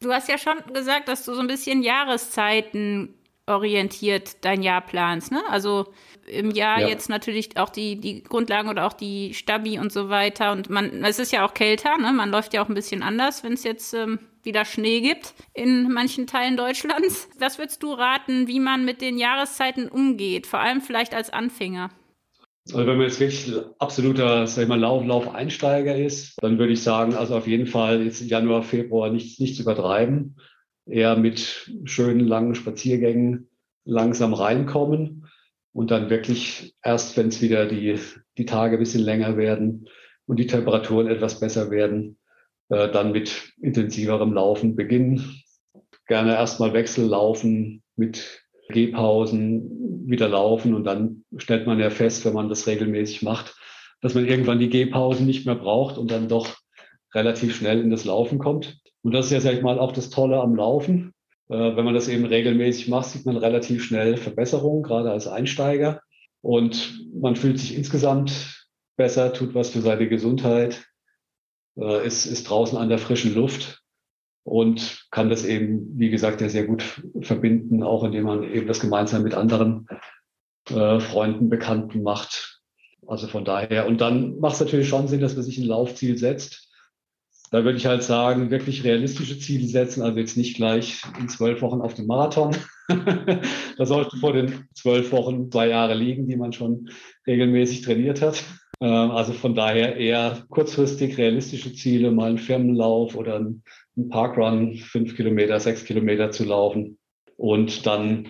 [0.00, 3.14] Du hast ja schon gesagt, dass du so ein bisschen Jahreszeiten
[3.46, 5.42] orientiert dein Jahr planst, ne?
[5.48, 5.92] Also
[6.26, 6.88] im Jahr ja.
[6.88, 10.52] jetzt natürlich auch die, die Grundlagen oder auch die Stabi und so weiter.
[10.52, 12.12] Und man, es ist ja auch kälter, ne?
[12.12, 15.92] Man läuft ja auch ein bisschen anders, wenn es jetzt ähm, wieder Schnee gibt in
[15.92, 17.28] manchen Teilen Deutschlands.
[17.38, 20.46] Was würdest du raten, wie man mit den Jahreszeiten umgeht?
[20.46, 21.90] Vor allem vielleicht als Anfänger.
[22.66, 26.82] Also wenn man jetzt wirklich absoluter, sag ich mal, Lauf, Laufeinsteiger ist, dann würde ich
[26.82, 30.36] sagen, also auf jeden Fall jetzt Januar, Februar nicht, nicht zu übertreiben.
[30.86, 33.48] Eher mit schönen langen Spaziergängen
[33.84, 35.28] langsam reinkommen
[35.72, 37.98] und dann wirklich erst, wenn es wieder die,
[38.36, 39.88] die Tage ein bisschen länger werden
[40.26, 42.18] und die Temperaturen etwas besser werden,
[42.68, 45.42] äh, dann mit intensiverem Laufen beginnen.
[46.06, 52.48] Gerne erstmal Wechsellaufen mit Gehpausen wieder laufen und dann stellt man ja fest, wenn man
[52.48, 53.56] das regelmäßig macht,
[54.00, 56.56] dass man irgendwann die Gehpausen nicht mehr braucht und dann doch
[57.14, 58.78] relativ schnell in das Laufen kommt.
[59.02, 61.14] Und das ist ja, sag ich mal, auch das Tolle am Laufen.
[61.48, 66.02] Äh, wenn man das eben regelmäßig macht, sieht man relativ schnell Verbesserungen, gerade als Einsteiger.
[66.42, 70.84] Und man fühlt sich insgesamt besser, tut was für seine Gesundheit,
[71.80, 73.82] äh, ist, ist draußen an der frischen Luft
[74.44, 78.80] und kann das eben, wie gesagt, ja sehr gut verbinden, auch indem man eben das
[78.80, 79.86] gemeinsam mit anderen
[80.70, 82.60] äh, Freunden, Bekannten macht.
[83.06, 83.86] Also von daher.
[83.86, 86.68] Und dann macht es natürlich schon Sinn, dass man sich ein Laufziel setzt.
[87.50, 91.62] Da würde ich halt sagen, wirklich realistische Ziele setzen, also jetzt nicht gleich in zwölf
[91.62, 92.54] Wochen auf dem Marathon.
[92.88, 96.90] da sollte vor den zwölf Wochen zwei Jahre liegen, die man schon
[97.26, 98.44] regelmäßig trainiert hat.
[98.80, 103.62] Ähm, also von daher eher kurzfristig realistische Ziele, mal einen Firmenlauf oder ein
[103.98, 106.98] einen Parkrun, fünf Kilometer, sechs Kilometer zu laufen
[107.36, 108.26] und dann,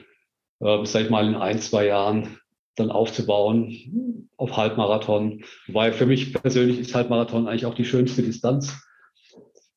[0.61, 2.39] äh, sag ich mal, in ein, zwei Jahren
[2.75, 5.45] dann aufzubauen auf Halbmarathon.
[5.67, 8.83] Weil für mich persönlich ist Halbmarathon eigentlich auch die schönste Distanz.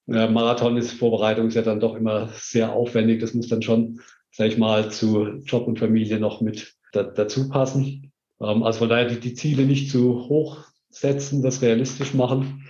[0.08, 3.20] Äh, Marathon ist Vorbereitung ist ja dann doch immer sehr aufwendig.
[3.20, 4.00] Das muss dann schon,
[4.32, 8.11] sag ich mal, zu Job und Familie noch mit da, dazu passen.
[8.42, 12.70] Ähm, also von daher die, die Ziele nicht zu hoch setzen, das realistisch machen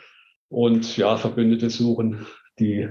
[0.50, 2.26] und ja, Verbündete suchen,
[2.60, 2.90] die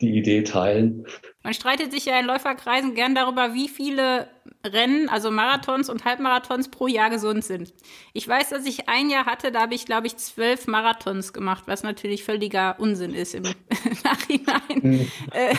[0.00, 1.06] die Idee teilen.
[1.42, 4.28] Man streitet sich ja in Läuferkreisen gern darüber, wie viele
[4.64, 7.72] Rennen, also Marathons und Halbmarathons pro Jahr gesund sind.
[8.12, 11.64] Ich weiß, dass ich ein Jahr hatte, da habe ich, glaube ich, zwölf Marathons gemacht,
[11.66, 13.42] was natürlich völliger Unsinn ist im
[14.04, 14.82] Nachhinein.
[14.82, 15.06] Hm.
[15.32, 15.50] äh,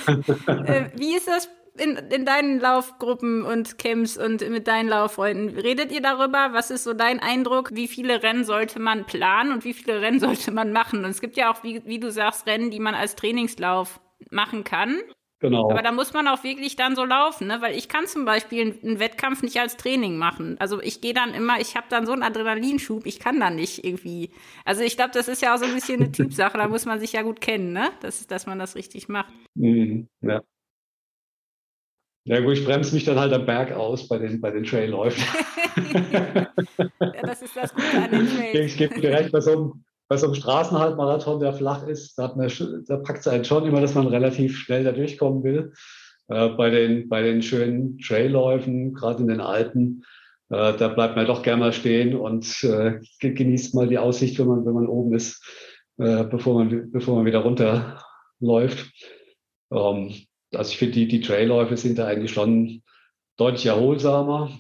[0.48, 5.58] äh, wie ist das in, in deinen Laufgruppen und Camps und mit deinen Lauffreunden?
[5.58, 6.50] Redet ihr darüber?
[6.52, 7.74] Was ist so dein Eindruck?
[7.74, 11.04] Wie viele Rennen sollte man planen und wie viele Rennen sollte man machen?
[11.06, 14.64] Und es gibt ja auch, wie, wie du sagst, Rennen, die man als Trainingslauf machen
[14.64, 15.00] kann.
[15.42, 15.72] Genau.
[15.72, 17.62] Aber da muss man auch wirklich dann so laufen, ne?
[17.62, 20.56] Weil ich kann zum Beispiel einen Wettkampf nicht als Training machen.
[20.60, 23.84] Also ich gehe dann immer, ich habe dann so einen Adrenalinschub, ich kann dann nicht
[23.84, 24.30] irgendwie.
[24.66, 27.00] Also ich glaube, das ist ja auch so ein bisschen eine Typsache, da muss man
[27.00, 27.90] sich ja gut kennen, ne?
[28.02, 29.34] Das, dass man das richtig macht.
[29.56, 30.42] Mhm, ja.
[32.26, 35.24] Ja gut, ich bremse mich dann halt am Berg aus bei den, bei den Trailläufen.
[35.94, 38.72] ja, das ist das Gute an den Trails.
[38.72, 42.34] Ich gebe dir recht, bei so einem, bei so einem Straßenhalbmarathon, der flach ist, da,
[42.36, 42.52] man,
[42.88, 45.74] da packt es einen schon immer, dass man relativ schnell da durchkommen will.
[46.28, 50.06] Äh, bei, den, bei den schönen Trailläufen, gerade in den Alpen,
[50.50, 54.48] äh, da bleibt man doch gerne mal stehen und äh, genießt mal die Aussicht, wenn
[54.48, 55.44] man, wenn man oben ist,
[55.98, 58.92] äh, bevor, man, bevor man wieder runterläuft.
[59.72, 60.14] Ähm,
[60.54, 62.84] also ich finde, die, die Trailläufe sind da eigentlich schon
[63.38, 64.52] deutlich erholsamer.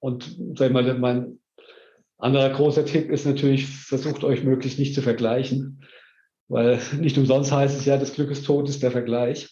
[0.00, 1.38] Und sag mal, mein
[2.18, 5.84] anderer großer Tipp ist natürlich, versucht euch möglichst nicht zu vergleichen.
[6.48, 9.48] Weil nicht umsonst heißt es ja, das Glück ist tot, ist der Vergleich.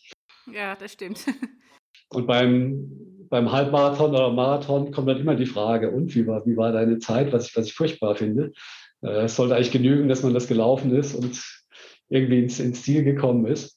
[0.53, 1.25] Ja, das stimmt.
[2.09, 2.91] Und beim,
[3.29, 7.01] beim Halbmarathon oder Marathon kommt dann immer die Frage, und wie war, wie war deine
[7.01, 8.53] Zeit, was ich, was ich furchtbar finde.
[9.03, 11.43] Äh, es sollte eigentlich genügen, dass man das gelaufen ist und
[12.09, 13.76] irgendwie ins, ins Ziel gekommen ist.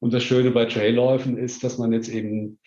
[0.00, 2.58] Und das Schöne bei Trailläufen ist, dass man jetzt eben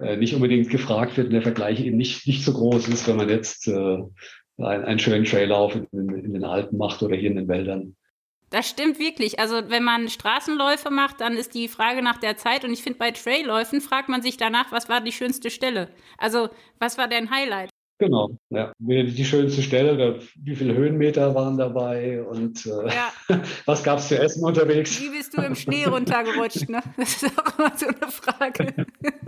[0.00, 3.16] äh, nicht unbedingt gefragt wird und der Vergleich eben nicht, nicht so groß ist, wenn
[3.16, 3.98] man jetzt äh,
[4.58, 7.96] einen, einen schönen Traillauf in, in den Alpen macht oder hier in den Wäldern.
[8.50, 9.40] Das stimmt wirklich.
[9.40, 12.64] Also wenn man Straßenläufe macht, dann ist die Frage nach der Zeit.
[12.64, 15.88] Und ich finde, bei Trailläufen fragt man sich danach, was war die schönste Stelle?
[16.16, 17.70] Also was war dein Highlight?
[17.98, 18.72] Genau, ja.
[18.78, 23.42] Die schönste Stelle, wie viele Höhenmeter waren dabei und äh, ja.
[23.64, 25.00] was gab es zu essen unterwegs?
[25.00, 26.68] Wie bist du im Schnee runtergerutscht?
[26.68, 26.82] Ne?
[26.98, 28.86] Das ist auch immer so eine Frage.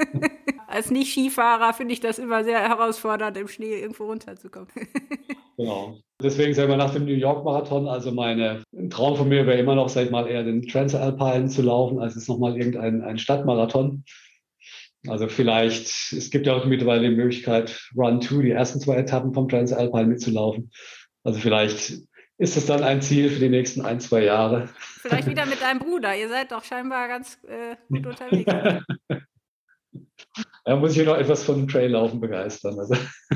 [0.67, 4.69] Als Nicht-Skifahrer finde ich das immer sehr herausfordernd, im Schnee irgendwo runterzukommen.
[5.57, 5.97] genau.
[6.23, 9.77] Deswegen selber nach dem New York Marathon, also meine, ein Traum von mir wäre immer
[9.77, 14.05] noch, sag ich mal, eher den Transalpine zu laufen, als es nochmal irgendein ein Stadtmarathon.
[15.07, 19.33] Also vielleicht, es gibt ja auch mittlerweile die Möglichkeit, Run 2, die ersten zwei Etappen
[19.33, 20.73] vom Transalpine mitzulaufen.
[21.23, 21.99] Also vielleicht
[22.39, 24.69] ist das dann ein Ziel für die nächsten ein, zwei Jahre.
[24.79, 26.17] Vielleicht wieder mit deinem Bruder.
[26.17, 28.85] Ihr seid doch scheinbar ganz äh, gut unterwegs.
[30.65, 32.79] Da muss ich noch etwas von Traillaufen begeistern.
[32.79, 32.95] Also.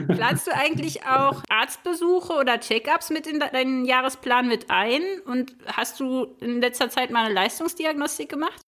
[0.08, 5.00] Planst du eigentlich auch Arztbesuche oder Check-ups mit in deinen Jahresplan mit ein?
[5.24, 8.60] Und hast du in letzter Zeit mal eine Leistungsdiagnostik gemacht?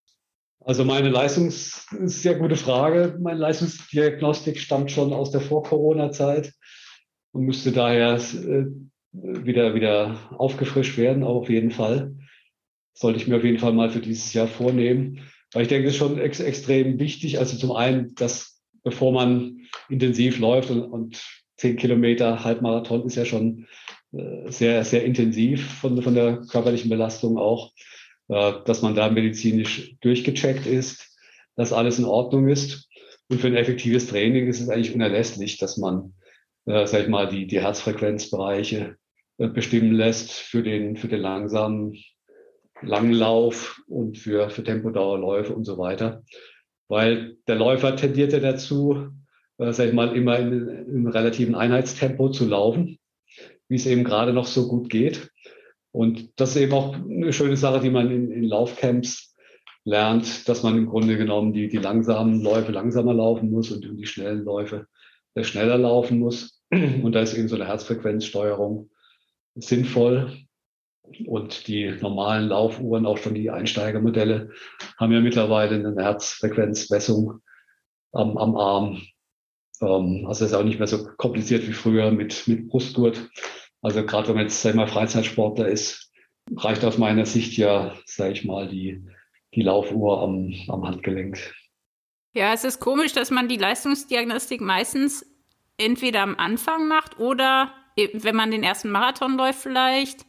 [0.61, 3.19] Also meine Leistungs, sehr gute Frage.
[3.21, 6.53] Meine Leistungsdiagnostik stammt schon aus der Vor-Corona-Zeit
[7.33, 8.65] und müsste daher äh,
[9.13, 12.15] wieder, wieder aufgefrischt werden, auf jeden Fall.
[12.95, 15.21] Sollte ich mir auf jeden Fall mal für dieses Jahr vornehmen.
[15.53, 17.39] Weil ich denke, es ist schon ex extrem wichtig.
[17.39, 21.23] Also zum einen, dass bevor man intensiv läuft und, und
[21.57, 23.67] zehn Kilometer Halbmarathon ist ja schon
[24.13, 27.73] äh, sehr, sehr intensiv von, von der körperlichen Belastung auch.
[28.29, 31.15] Äh, dass man da medizinisch durchgecheckt ist,
[31.57, 32.89] dass alles in Ordnung ist.
[33.29, 36.15] Und für ein effektives Training ist es eigentlich unerlässlich, dass man,
[36.67, 38.97] äh, sag ich mal, die, die Herzfrequenzbereiche
[39.39, 41.97] äh, bestimmen lässt für den, für den langsamen
[42.81, 46.23] Langlauf und für, für Tempodauerläufe und so weiter.
[46.89, 49.09] Weil der Läufer tendiert ja dazu,
[49.59, 52.99] äh, sag ich mal, immer in relativen Einheitstempo zu laufen,
[53.69, 55.31] wie es eben gerade noch so gut geht.
[55.95, 59.37] Und das ist eben auch eine schöne Sache, die man in, in Laufcamps
[59.85, 64.07] lernt, dass man im Grunde genommen die, die langsamen Läufe langsamer laufen muss und die
[64.07, 64.89] schnellen Läufe
[65.41, 66.61] schneller laufen muss.
[66.73, 68.91] Und da ist eben so eine Herzfrequenzsteuerung
[69.55, 70.37] sinnvoll.
[71.27, 74.51] Und die normalen Laufuhren, auch schon die Einsteigermodelle,
[74.99, 77.39] haben ja mittlerweile eine Herzfrequenzmessung
[78.11, 79.03] am, am Arm.
[79.81, 83.31] Ähm, also ist auch nicht mehr so kompliziert wie früher mit, mit Brustgurt.
[83.85, 86.11] Also gerade wenn man jetzt, sag mal, Freizeitsportler ist,
[86.57, 89.05] reicht aus meiner Sicht ja, sage ich mal, die,
[89.55, 91.39] die Laufuhr am, am Handgelenk.
[92.33, 95.27] Ja, es ist komisch, dass man die Leistungsdiagnostik meistens
[95.77, 100.25] entweder am Anfang macht oder e, wenn man den ersten Marathon läuft vielleicht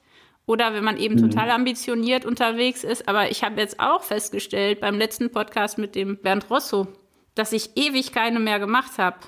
[0.46, 1.32] oder wenn man eben mhm.
[1.32, 3.08] total ambitioniert unterwegs ist.
[3.08, 6.88] Aber ich habe jetzt auch festgestellt beim letzten Podcast mit dem Bernd Rosso,
[7.36, 9.20] dass ich ewig keine mehr gemacht habe.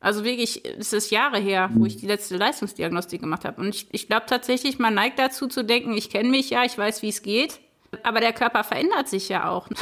[0.00, 3.60] Also wirklich, es ist Jahre her, wo ich die letzte Leistungsdiagnostik gemacht habe.
[3.60, 6.78] Und ich, ich glaube tatsächlich, man neigt dazu zu denken, ich kenne mich ja, ich
[6.78, 7.60] weiß, wie es geht.
[8.02, 9.68] Aber der Körper verändert sich ja auch.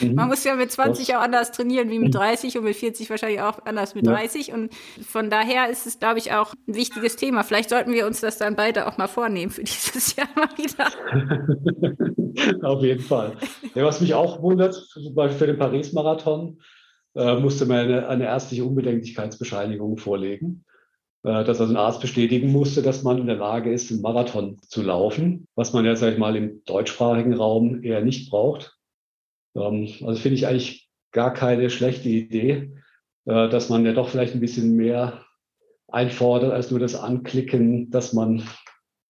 [0.00, 0.14] Mhm.
[0.14, 1.16] Man muss ja mit 20 das.
[1.16, 4.12] auch anders trainieren wie mit 30 und mit 40 wahrscheinlich auch anders mit ja.
[4.12, 4.50] 30.
[4.50, 4.72] Und
[5.06, 7.44] von daher ist es, glaube ich, auch ein wichtiges Thema.
[7.44, 10.86] Vielleicht sollten wir uns das dann beide auch mal vornehmen für dieses Jahr mal wieder.
[12.66, 13.36] Auf jeden Fall.
[13.74, 16.62] Ja, was mich auch wundert, zum Beispiel für den Paris-Marathon,
[17.14, 20.64] äh, musste man eine, eine ärztliche Unbedenklichkeitsbescheinigung vorlegen.
[21.22, 24.58] Äh, dass also ein Arzt bestätigen musste, dass man in der Lage ist, einen Marathon
[24.62, 28.78] zu laufen, was man ja, sag ich mal, im deutschsprachigen Raum eher nicht braucht.
[29.54, 32.72] Ähm, also finde ich eigentlich gar keine schlechte Idee,
[33.26, 35.24] äh, dass man ja doch vielleicht ein bisschen mehr
[35.88, 38.48] einfordert als nur das Anklicken, dass man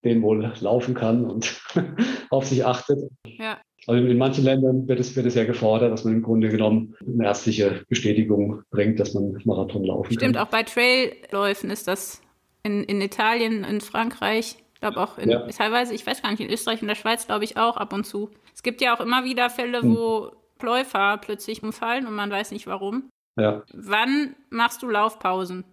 [0.02, 1.62] den wohl laufen kann und
[2.30, 2.98] auf sich achtet.
[3.24, 3.60] Ja.
[3.86, 6.94] Also in manchen Ländern wird es, wird es ja gefordert, dass man im Grunde genommen
[7.06, 10.46] eine ärztliche Bestätigung bringt, dass man Marathon laufen Stimmt, kann.
[10.46, 12.20] auch bei Trailläufen ist das
[12.62, 15.46] in, in Italien, in Frankreich, ich glaube auch in, ja.
[15.48, 18.04] teilweise, ich weiß gar nicht, in Österreich und der Schweiz glaube ich auch ab und
[18.04, 18.30] zu.
[18.54, 19.96] Es gibt ja auch immer wieder Fälle, hm.
[19.96, 20.30] wo
[20.62, 23.10] Läufer plötzlich umfallen und man weiß nicht warum.
[23.38, 23.62] Ja.
[23.72, 25.64] Wann machst du Laufpausen?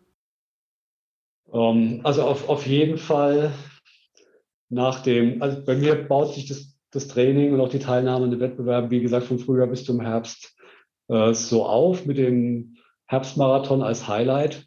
[1.46, 3.52] Um, ähm, also auf, auf jeden Fall
[4.70, 8.32] nach dem, also bei mir baut sich das das Training und auch die Teilnahme an
[8.32, 10.56] den Wettbewerben, wie gesagt, von Frühjahr bis zum Herbst
[11.10, 14.66] äh, so auf mit dem Herbstmarathon als Highlight.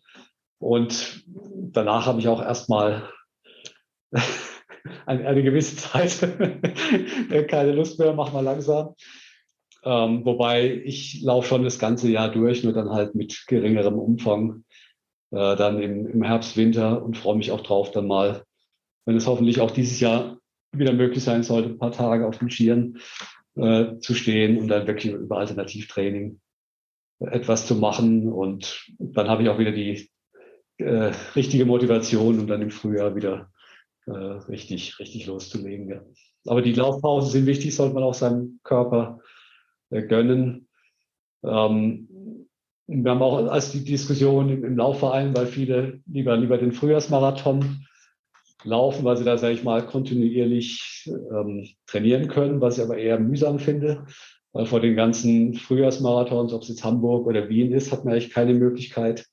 [0.58, 1.24] Und
[1.72, 3.08] danach habe ich auch erstmal
[5.06, 6.18] eine, eine, gewisse Zeit
[7.48, 8.94] keine Lust mehr, mach mal langsam.
[9.82, 14.64] Ähm, wobei ich laufe schon das ganze Jahr durch, nur dann halt mit geringerem Umfang,
[15.30, 18.44] äh, dann im, im Herbst, Winter und freue mich auch drauf, dann mal,
[19.06, 20.36] wenn es hoffentlich auch dieses Jahr
[20.72, 22.98] wieder möglich sein sollte, ein paar Tage auf den Skiern
[23.56, 26.40] äh, zu stehen und dann wirklich über Alternativtraining
[27.20, 28.32] etwas zu machen.
[28.32, 30.10] Und dann habe ich auch wieder die
[30.78, 33.50] äh, richtige Motivation, um dann im Frühjahr wieder
[34.06, 35.88] äh, richtig, richtig loszulegen.
[35.88, 36.02] Ja.
[36.46, 39.20] Aber die Laufpausen sind wichtig, sollte man auch seinem Körper
[39.90, 40.68] äh, gönnen.
[41.42, 42.08] Ähm,
[42.86, 47.86] wir haben auch als die Diskussion im Laufverein, weil viele lieber, lieber den Frühjahrsmarathon
[48.64, 53.18] laufen, weil sie da, sage ich mal, kontinuierlich ähm, trainieren können, was ich aber eher
[53.18, 54.06] mühsam finde.
[54.52, 58.32] Weil vor den ganzen Frühjahrsmarathons, ob es jetzt Hamburg oder Wien ist, hat man eigentlich
[58.32, 59.26] keine Möglichkeit,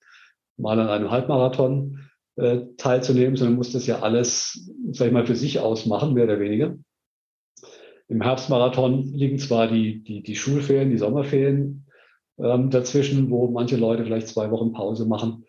[0.57, 5.35] mal an einem Halbmarathon äh, teilzunehmen, sondern muss das ja alles, sag ich mal, für
[5.35, 6.77] sich ausmachen, mehr oder weniger.
[8.09, 11.87] Im Herbstmarathon liegen zwar die, die, die Schulferien, die Sommerferien
[12.39, 15.45] ähm, dazwischen, wo manche Leute vielleicht zwei Wochen Pause machen.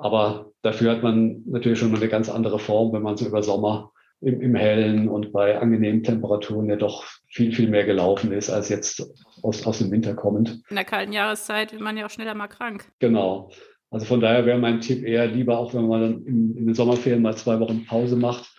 [0.00, 3.42] Aber dafür hat man natürlich schon mal eine ganz andere Form, wenn man so über
[3.42, 8.50] Sommer im, im Hellen und bei angenehmen Temperaturen ja doch viel, viel mehr gelaufen ist,
[8.50, 9.02] als jetzt
[9.42, 10.62] aus, aus dem Winter kommend.
[10.68, 12.90] In der kalten Jahreszeit wird man ja auch schneller mal krank.
[12.98, 13.50] Genau.
[13.90, 16.74] Also von daher wäre mein Tipp eher lieber, auch wenn man dann in, in den
[16.74, 18.50] Sommerferien mal zwei Wochen Pause macht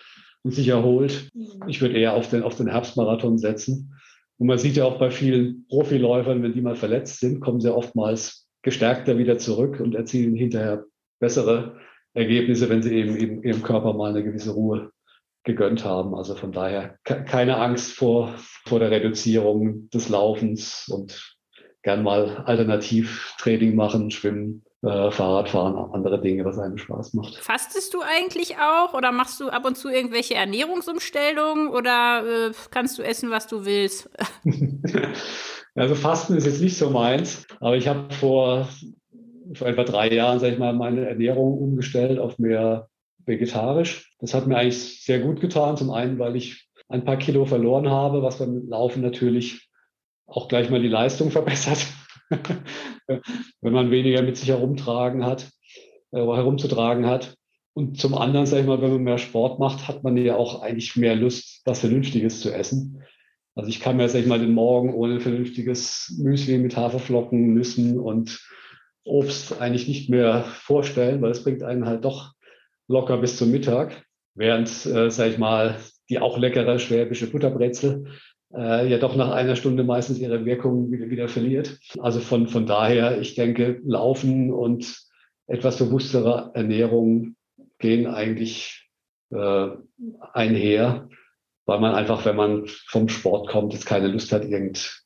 [0.44, 1.30] und sich erholt.
[1.68, 3.96] Ich würde eher auf den, auf den Herbstmarathon setzen.
[4.38, 7.74] Und man sieht ja auch bei vielen Profiläufern, wenn die mal verletzt sind, kommen sie
[7.74, 10.86] oftmals gestärkter wieder zurück und erzielen hinterher
[11.22, 11.78] bessere
[12.14, 14.92] Ergebnisse, wenn sie eben, eben ihrem Körper mal eine gewisse Ruhe
[15.44, 16.14] gegönnt haben.
[16.14, 21.38] Also von daher keine Angst vor, vor der Reduzierung des Laufens und
[21.84, 27.38] gern mal Alternativtraining machen, schwimmen, äh, Fahrradfahren, andere Dinge, was einem Spaß macht.
[27.38, 33.00] Fastest du eigentlich auch oder machst du ab und zu irgendwelche Ernährungsumstellungen oder äh, kannst
[33.00, 34.10] du essen, was du willst?
[35.76, 38.68] also Fasten ist jetzt nicht so meins, aber ich habe vor
[39.54, 42.88] vor etwa drei Jahren, sage ich mal, meine Ernährung umgestellt auf mehr
[43.26, 44.12] vegetarisch.
[44.20, 45.78] Das hat mir eigentlich sehr gut getan.
[45.78, 49.70] Zum einen, weil ich ein paar Kilo verloren habe, was beim Laufen natürlich
[50.26, 51.86] auch gleich mal die Leistung verbessert,
[52.30, 55.50] wenn man weniger mit sich herumtragen hat,
[56.12, 57.36] äh, herumzutragen hat.
[57.74, 60.62] Und zum anderen, sage ich mal, wenn man mehr Sport macht, hat man ja auch
[60.62, 63.02] eigentlich mehr Lust, was Vernünftiges zu essen.
[63.56, 68.00] Also ich kann mir, sag ich mal, den Morgen ohne vernünftiges Müsli mit Haferflocken, Nüssen
[68.00, 68.40] und
[69.04, 72.34] Obst eigentlich nicht mehr vorstellen, weil es bringt einen halt doch
[72.88, 75.78] locker bis zum Mittag, während, äh, sag ich mal,
[76.10, 78.06] die auch leckere schwäbische Butterbrezel
[78.54, 81.80] äh, ja doch nach einer Stunde meistens ihre Wirkung wieder, wieder verliert.
[82.00, 85.02] Also von, von daher, ich denke, Laufen und
[85.48, 87.36] etwas bewusstere Ernährung
[87.80, 88.90] gehen eigentlich
[89.32, 89.68] äh,
[90.34, 91.10] einher,
[91.66, 95.04] weil man einfach, wenn man vom Sport kommt, jetzt keine Lust hat, irgend,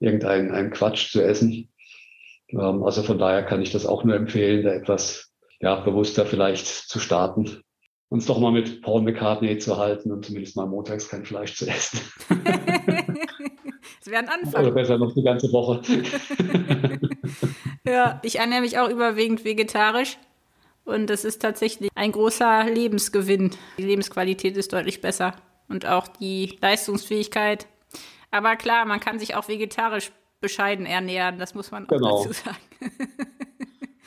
[0.00, 1.69] irgendeinen Quatsch zu essen.
[2.52, 6.66] Ähm, also von daher kann ich das auch nur empfehlen, da etwas ja, bewusster vielleicht
[6.66, 7.62] zu starten.
[8.08, 11.66] uns doch mal mit Paul McCartney zu halten und zumindest mal montags kein Fleisch zu
[11.68, 12.00] essen.
[12.28, 14.64] das wäre ein Anfang.
[14.64, 15.80] Oder besser noch die ganze Woche.
[17.84, 20.18] ja, ich ernähre mich auch überwiegend vegetarisch.
[20.84, 23.50] Und das ist tatsächlich ein großer Lebensgewinn.
[23.78, 25.36] Die Lebensqualität ist deutlich besser
[25.68, 27.68] und auch die Leistungsfähigkeit.
[28.32, 32.22] Aber klar, man kann sich auch vegetarisch bescheiden ernähren, das muss man auch genau.
[32.22, 32.58] dazu sagen.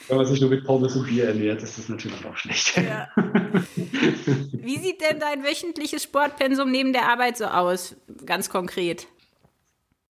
[0.07, 2.75] Wenn man sich nur mit Pommes und Bier ernährt, ist das natürlich auch schlecht.
[2.75, 3.07] Ja.
[3.15, 9.07] Wie sieht denn dein wöchentliches Sportpensum neben der Arbeit so aus, ganz konkret?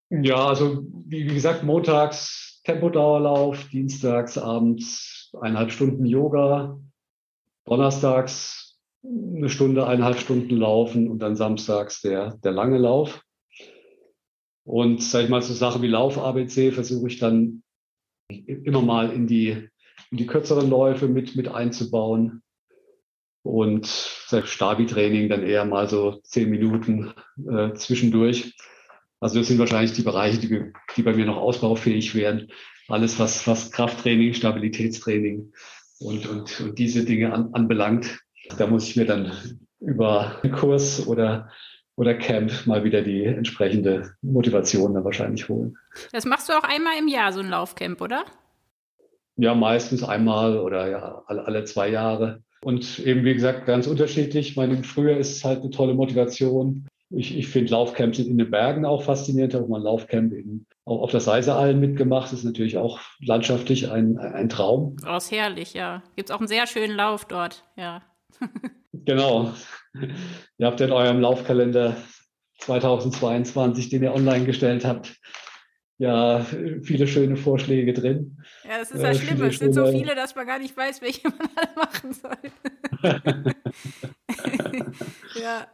[0.09, 6.79] Ja, also wie, wie gesagt, montags Tempodauerlauf, dienstags abends eineinhalb Stunden Yoga,
[7.65, 13.23] donnerstags eine Stunde, eineinhalb Stunden laufen und dann samstags der, der lange Lauf.
[14.65, 17.63] Und sag ich mal, so Sachen wie Lauf-ABC versuche ich dann
[18.29, 19.69] immer mal in die,
[20.11, 22.41] in die kürzeren Läufe mit, mit einzubauen.
[23.43, 27.13] Und Stabi-Training dann eher mal so zehn Minuten
[27.45, 28.55] äh, zwischendurch.
[29.19, 32.49] Also das sind wahrscheinlich die Bereiche, die, die bei mir noch ausbaufähig wären.
[32.87, 35.51] Alles, was, was Krafttraining, Stabilitätstraining
[35.99, 38.19] und, und, und diese Dinge an, anbelangt.
[38.57, 41.49] Da muss ich mir dann über einen Kurs oder
[41.95, 45.77] oder Camp mal wieder die entsprechende Motivation dann wahrscheinlich holen.
[46.11, 48.25] Das machst du auch einmal im Jahr, so ein Laufcamp, oder?
[49.35, 52.41] Ja, meistens einmal oder ja, alle, alle zwei Jahre.
[52.63, 54.49] Und eben, wie gesagt, ganz unterschiedlich.
[54.51, 56.87] Ich meine, früher ist es halt eine tolle Motivation.
[57.09, 59.53] Ich, ich finde Laufcamps in den Bergen auch faszinierend.
[59.53, 62.31] Ich habe mal ein Laufcamp in, auch auf der Seiseallen mitgemacht.
[62.31, 64.95] Das ist natürlich auch landschaftlich ein, ein Traum.
[65.07, 66.01] Oh, ist herrlich, ja.
[66.15, 68.01] Gibt es auch einen sehr schönen Lauf dort, ja.
[68.93, 69.53] genau.
[70.57, 71.95] Ihr habt in eurem Laufkalender
[72.59, 75.19] 2022, den ihr online gestellt habt,
[75.97, 76.45] ja,
[76.81, 78.37] viele schöne Vorschläge drin.
[78.63, 79.41] Ja, das ist ja äh, schlimm.
[79.43, 82.37] Es sind so viele, dass man gar nicht weiß, welche man alle machen soll.
[85.41, 85.67] ja.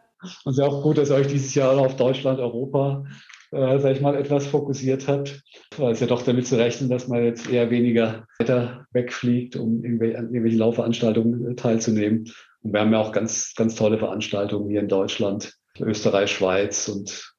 [0.44, 3.06] Und es ist auch gut, dass ihr euch dieses Jahr auf Deutschland, Europa,
[3.52, 5.42] äh, sag ich mal, etwas fokussiert habt.
[5.78, 9.78] Weil es ja doch damit zu rechnen, dass man jetzt eher weniger weiter wegfliegt, um
[9.78, 12.30] an irgendwelchen Laufveranstaltungen teilzunehmen.
[12.62, 17.34] Und wir haben ja auch ganz, ganz tolle Veranstaltungen hier in Deutschland, Österreich, Schweiz und,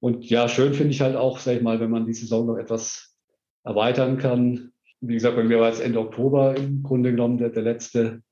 [0.00, 2.56] und ja, schön finde ich halt auch, sag ich mal, wenn man die Saison noch
[2.56, 3.16] etwas
[3.64, 4.72] erweitern kann.
[5.00, 8.22] Wie gesagt, bei mir war jetzt Ende Oktober im Grunde genommen der, der letzte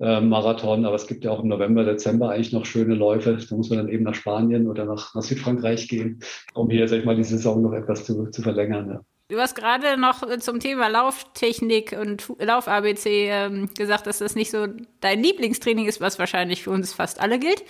[0.00, 3.36] äh, Marathon, aber es gibt ja auch im November, Dezember eigentlich noch schöne Läufe.
[3.36, 6.20] Da muss man dann eben nach Spanien oder nach, nach Südfrankreich gehen,
[6.54, 8.88] um hier, sag ich mal, die Saison noch etwas zu, zu verlängern.
[8.88, 9.00] Ja.
[9.34, 14.68] Du hast gerade noch zum Thema Lauftechnik und Lauf-ABC ähm, gesagt, dass das nicht so
[15.00, 17.64] dein Lieblingstraining ist, was wahrscheinlich für uns fast alle gilt.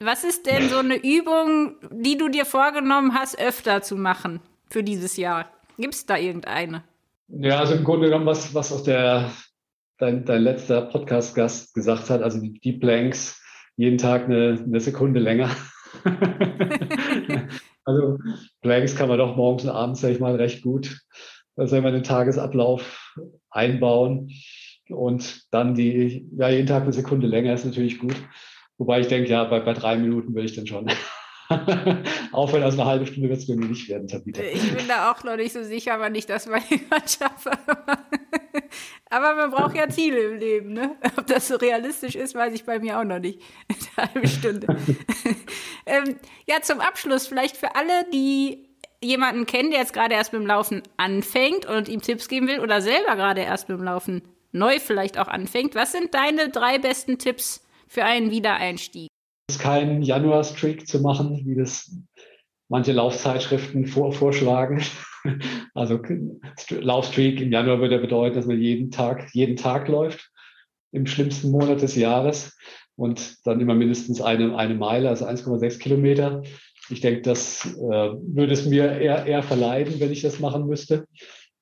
[0.00, 4.40] Was ist denn so eine Übung, die du dir vorgenommen hast, öfter zu machen
[4.70, 5.50] für dieses Jahr?
[5.76, 6.84] Gibt es da irgendeine?
[7.28, 9.30] Ja, also im Grunde genommen, was, was auch der,
[9.98, 13.42] dein, dein letzter Podcast-Gast gesagt hat, also die Deep Blanks,
[13.76, 15.50] jeden Tag eine, eine Sekunde länger.
[17.86, 18.18] Also
[18.62, 21.00] Blanks kann man doch morgens und abends, sag ich mal, recht gut,
[21.56, 23.14] also wenn wir den Tagesablauf
[23.50, 24.30] einbauen
[24.88, 28.16] und dann die, ja, jeden Tag eine Sekunde länger ist natürlich gut.
[28.78, 30.90] Wobei ich denke, ja, bei, bei drei Minuten würde ich dann schon
[32.32, 34.42] aufhören, also eine halbe Stunde wird es mir nicht werden, Tabitha.
[34.42, 37.50] Ich bin da auch noch nicht so sicher, aber nicht, dass man jemand schaffe.
[39.10, 40.96] Aber man braucht ja Ziele im Leben, ne?
[41.16, 43.40] Ob das so realistisch ist, weiß ich bei mir auch noch nicht.
[43.96, 44.66] Eine halbe Stunde.
[45.86, 46.16] ähm,
[46.46, 48.68] ja, zum Abschluss vielleicht für alle, die
[49.02, 52.60] jemanden kennen, der jetzt gerade erst mit dem Laufen anfängt und ihm Tipps geben will
[52.60, 54.22] oder selber gerade erst mit dem Laufen
[54.52, 55.74] neu vielleicht auch anfängt.
[55.74, 59.08] Was sind deine drei besten Tipps für einen Wiedereinstieg?
[59.48, 61.94] Es ist kein Januar-Streak zu machen, wie das
[62.68, 64.82] manche Laufzeitschriften vor, vorschlagen.
[65.74, 66.00] Also
[66.70, 70.30] Laufstreak im Januar würde bedeuten, dass man jeden Tag, jeden Tag läuft,
[70.92, 72.56] im schlimmsten Monat des Jahres
[72.96, 76.42] und dann immer mindestens eine, eine Meile, also 1,6 Kilometer.
[76.90, 81.06] Ich denke, das äh, würde es mir eher, eher verleiden, wenn ich das machen müsste.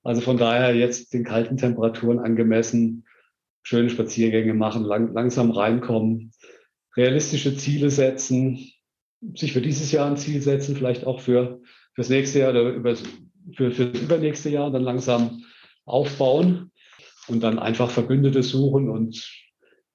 [0.02, 3.04] Also von daher jetzt den kalten Temperaturen angemessen,
[3.62, 6.32] schöne Spaziergänge machen, lang, langsam reinkommen,
[6.96, 8.72] realistische Ziele setzen,
[9.34, 11.60] sich für dieses Jahr ein Ziel setzen, vielleicht auch für
[11.94, 12.94] fürs nächste Jahr oder über,
[13.54, 15.44] für, für das übernächste Jahr dann langsam
[15.84, 16.70] aufbauen
[17.28, 18.88] und dann einfach Verbündete suchen.
[18.88, 19.28] Und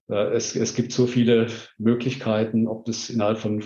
[0.09, 3.63] äh, es, es gibt so viele Möglichkeiten, ob das innerhalb von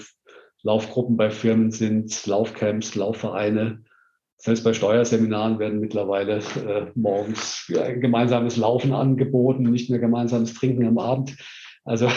[0.63, 3.83] Laufgruppen bei Firmen sind, Laufcamps, Laufvereine.
[4.37, 10.87] Selbst bei Steuerseminaren werden mittlerweile äh, morgens ein gemeinsames Laufen angeboten, nicht mehr gemeinsames Trinken
[10.87, 11.37] am Abend.
[11.83, 12.09] Also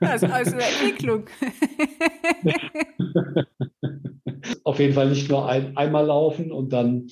[0.00, 1.26] das ist also eine Entwicklung.
[4.64, 7.08] Auf jeden Fall nicht nur ein, einmal laufen und dann,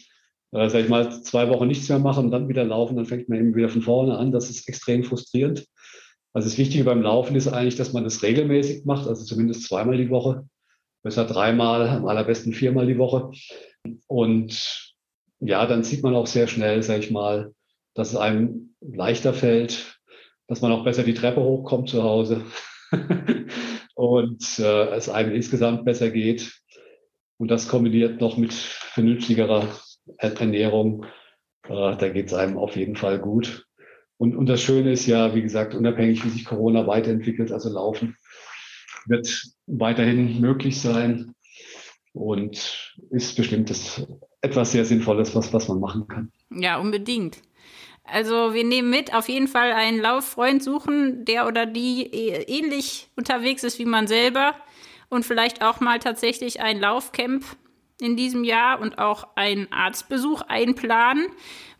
[0.52, 3.28] äh, sag ich mal, zwei Wochen nichts mehr machen und dann wieder laufen, dann fängt
[3.28, 4.32] man eben wieder von vorne an.
[4.32, 5.66] Das ist extrem frustrierend.
[6.32, 9.96] Also das Wichtige beim Laufen ist eigentlich, dass man das regelmäßig macht, also zumindest zweimal
[9.96, 10.48] die Woche,
[11.02, 13.30] besser dreimal, am allerbesten viermal die Woche.
[14.06, 14.94] Und
[15.40, 17.52] ja, dann sieht man auch sehr schnell, sage ich mal,
[17.94, 19.99] dass es einem leichter fällt,
[20.50, 22.44] dass man auch besser die Treppe hochkommt zu Hause
[23.94, 26.60] und äh, es einem insgesamt besser geht.
[27.38, 29.68] Und das kombiniert noch mit vernünftigerer
[30.18, 31.06] Ernährung,
[31.68, 33.64] äh, da geht es einem auf jeden Fall gut.
[34.16, 38.16] Und, und das Schöne ist ja, wie gesagt, unabhängig, wie sich Corona weiterentwickelt, also Laufen
[39.06, 41.32] wird weiterhin möglich sein
[42.12, 44.04] und ist bestimmt das
[44.40, 46.32] etwas sehr Sinnvolles, was, was man machen kann.
[46.50, 47.40] Ja, unbedingt.
[48.12, 53.08] Also wir nehmen mit, auf jeden Fall einen Lauffreund suchen, der oder die e, ähnlich
[53.16, 54.54] unterwegs ist wie man selber
[55.08, 57.44] und vielleicht auch mal tatsächlich ein Laufcamp
[58.00, 61.26] in diesem Jahr und auch einen Arztbesuch einplanen.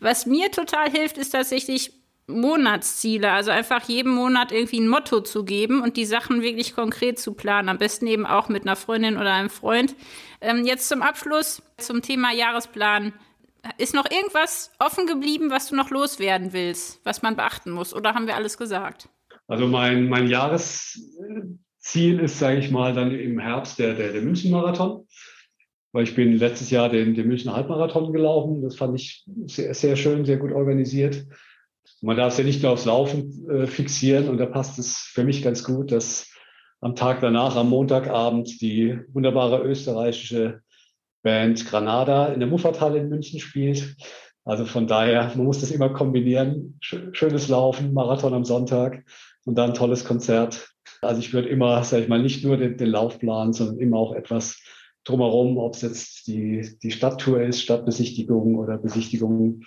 [0.01, 1.93] Was mir total hilft, ist tatsächlich
[2.27, 7.19] Monatsziele, also einfach jedem Monat irgendwie ein Motto zu geben und die Sachen wirklich konkret
[7.19, 7.69] zu planen.
[7.69, 9.95] Am besten eben auch mit einer Freundin oder einem Freund.
[10.41, 13.13] Ähm, jetzt zum Abschluss zum Thema Jahresplan.
[13.79, 17.95] Ist noch irgendwas offen geblieben, was du noch loswerden willst, was man beachten muss?
[17.95, 19.09] Oder haben wir alles gesagt?
[19.49, 25.07] Also mein, mein Jahresziel ist, sage ich mal, dann im Herbst der, der, der München-Marathon.
[25.93, 28.63] Weil ich bin letztes Jahr den, den München Halbmarathon gelaufen.
[28.63, 31.27] Das fand ich sehr, sehr schön, sehr gut organisiert.
[32.01, 35.25] Man darf es ja nicht nur aufs Laufen äh, fixieren und da passt es für
[35.25, 36.31] mich ganz gut, dass
[36.81, 40.63] am Tag danach, am Montagabend, die wunderbare österreichische
[41.23, 43.97] Band Granada in der Muffathalle in München spielt.
[44.45, 46.79] Also von daher, man muss das immer kombinieren.
[46.81, 49.05] Schönes Laufen, Marathon am Sonntag
[49.45, 50.71] und dann tolles Konzert.
[51.03, 53.99] Also ich würde immer, sage ich mal, nicht nur den, den Lauf planen, sondern immer
[53.99, 54.61] auch etwas
[55.05, 59.63] drumherum, ob es jetzt die, die Stadttour ist, Stadtbesichtigung oder Besichtigung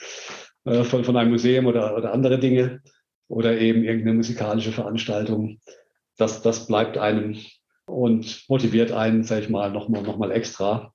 [0.66, 2.82] äh, von, von einem Museum oder, oder andere Dinge
[3.28, 5.60] oder eben irgendeine musikalische Veranstaltung.
[6.18, 7.38] Das, das bleibt einem
[7.86, 10.93] und motiviert einen, sage ich mal, nochmal noch mal extra.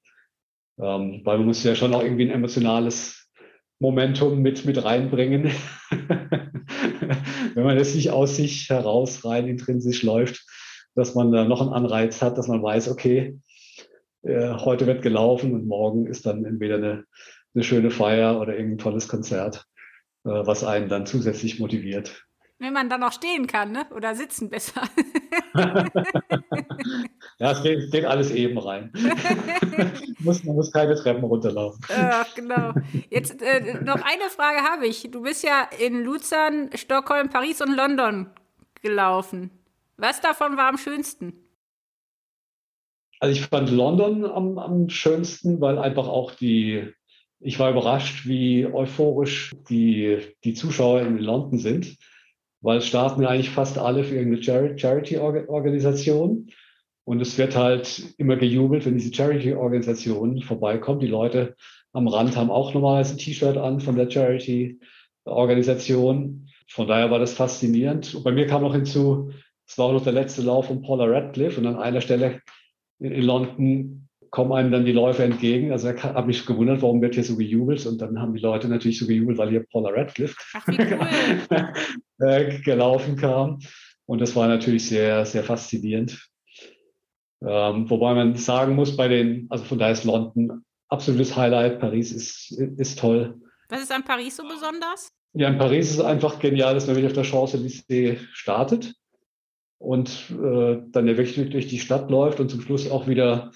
[0.81, 3.29] Ähm, weil man muss ja schon auch irgendwie ein emotionales
[3.81, 5.51] Momentum mit, mit reinbringen.
[7.55, 10.45] Wenn man das nicht aus sich heraus rein intrinsisch läuft,
[10.95, 13.39] dass man da noch einen Anreiz hat, dass man weiß, okay,
[14.23, 17.05] äh, heute wird gelaufen und morgen ist dann entweder eine
[17.55, 19.67] eine schöne Feier oder irgendein tolles Konzert,
[20.25, 22.25] äh, was einen dann zusätzlich motiviert.
[22.61, 23.87] Wenn man dann auch stehen kann, ne?
[23.95, 24.83] oder sitzen besser.
[27.39, 28.93] ja, es geht, geht, alles eben rein.
[30.19, 31.81] muss, man muss keine Treppen runterlaufen.
[31.89, 32.75] Ja, genau.
[33.11, 35.09] Jetzt äh, noch eine Frage habe ich.
[35.11, 38.29] Du bist ja in Luzern, Stockholm, Paris und London
[38.83, 39.51] gelaufen.
[39.97, 41.35] Was davon war am schönsten?
[43.21, 46.93] Also ich fand London am, am schönsten, weil einfach auch die,
[47.41, 51.97] ich war überrascht, wie euphorisch die, die Zuschauer in London sind,
[52.61, 56.49] weil es starten eigentlich fast alle für irgendeine Charity-Organisation.
[57.05, 61.03] Und es wird halt immer gejubelt, wenn diese Charity-Organisation vorbeikommt.
[61.03, 61.55] Die Leute
[61.93, 66.49] am Rand haben auch normalerweise ein T-Shirt an von der Charity-Organisation.
[66.69, 68.15] Von daher war das faszinierend.
[68.15, 69.31] Und bei mir kam noch hinzu,
[69.67, 72.41] es war auch noch der letzte Lauf von Paula Radcliffe und an einer Stelle
[72.99, 75.73] in London kommen einem dann die Läufer entgegen.
[75.73, 77.85] Also ich habe mich gewundert, warum wird hier so gejubelt?
[77.87, 80.77] Und dann haben die Leute natürlich so gejubelt, weil hier Paula Radcliffe cool.
[82.21, 83.61] Äh, gelaufen kam.
[84.07, 86.21] Und das war natürlich sehr, sehr faszinierend.
[87.47, 91.79] Ähm, wobei man sagen muss, bei den, also von daher ist London absolutes Highlight.
[91.79, 93.41] Paris ist, ist toll.
[93.69, 95.13] Was ist an Paris so besonders?
[95.35, 98.95] Ja, in Paris ist es einfach genial, dass man wirklich auf der Champs-Élysées startet
[99.79, 103.53] und äh, dann ja wirklich durch die Stadt läuft und zum Schluss auch wieder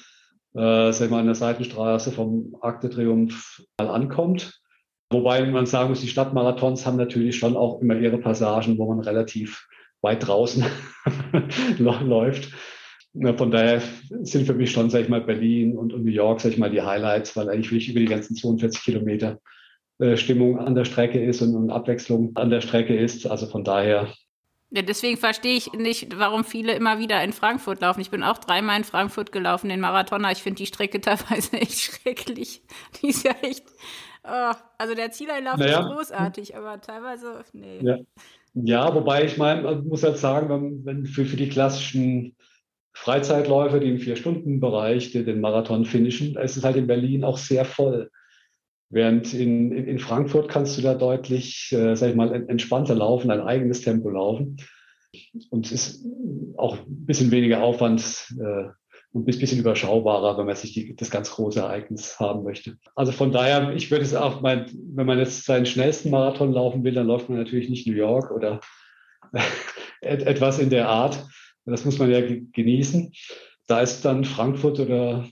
[0.55, 4.61] äh, sag mal, an der Seitenstraße vom Arc de Triomphe ankommt.
[5.11, 9.01] Wobei man sagen muss, die Stadtmarathons haben natürlich schon auch immer ihre Passagen, wo man
[9.01, 9.67] relativ
[10.01, 10.65] weit draußen
[11.79, 12.51] läuft.
[13.37, 13.83] Von daher
[14.23, 16.71] sind für mich schon, sag ich mal, Berlin und, und New York, sag ich mal,
[16.71, 19.39] die Highlights, weil eigentlich wirklich über die ganzen 42 Kilometer
[19.99, 23.27] äh, Stimmung an der Strecke ist und, und Abwechslung an der Strecke ist.
[23.27, 24.09] Also von daher
[24.73, 28.01] deswegen verstehe ich nicht, warum viele immer wieder in Frankfurt laufen.
[28.01, 30.33] Ich bin auch dreimal in Frankfurt gelaufen, den Marathoner.
[30.33, 32.63] Ich finde die Strecke teilweise echt schrecklich.
[33.01, 33.65] Die ist ja echt.
[34.25, 35.81] Oh, also der Zieleinlauf naja.
[35.81, 37.81] ist großartig, aber teilweise, nee.
[37.83, 37.99] Ja,
[38.55, 42.37] ja wobei ich meine, man muss halt sagen, wenn, wenn für, für die klassischen
[42.95, 48.11] Freizeitläufer, die im Vier-Stunden-Bereich den Marathon finishen, ist es halt in Berlin auch sehr voll.
[48.93, 53.41] Während in, in, Frankfurt kannst du da deutlich, äh, sag ich mal, entspannter laufen, ein
[53.41, 54.59] eigenes Tempo laufen.
[55.49, 56.05] Und es ist
[56.59, 58.03] auch ein bisschen weniger Aufwand
[58.39, 58.69] äh,
[59.13, 62.77] und ein bisschen überschaubarer, wenn man sich die, das ganz große Ereignis haben möchte.
[62.95, 66.85] Also von daher, ich würde es auch, mein, wenn man jetzt seinen schnellsten Marathon laufen
[66.85, 68.61] will, dann läuft man natürlich nicht New York oder
[70.03, 71.25] et etwas in der Art.
[71.65, 73.11] Das muss man ja genießen.
[73.69, 75.25] Da ist dann Frankfurt oder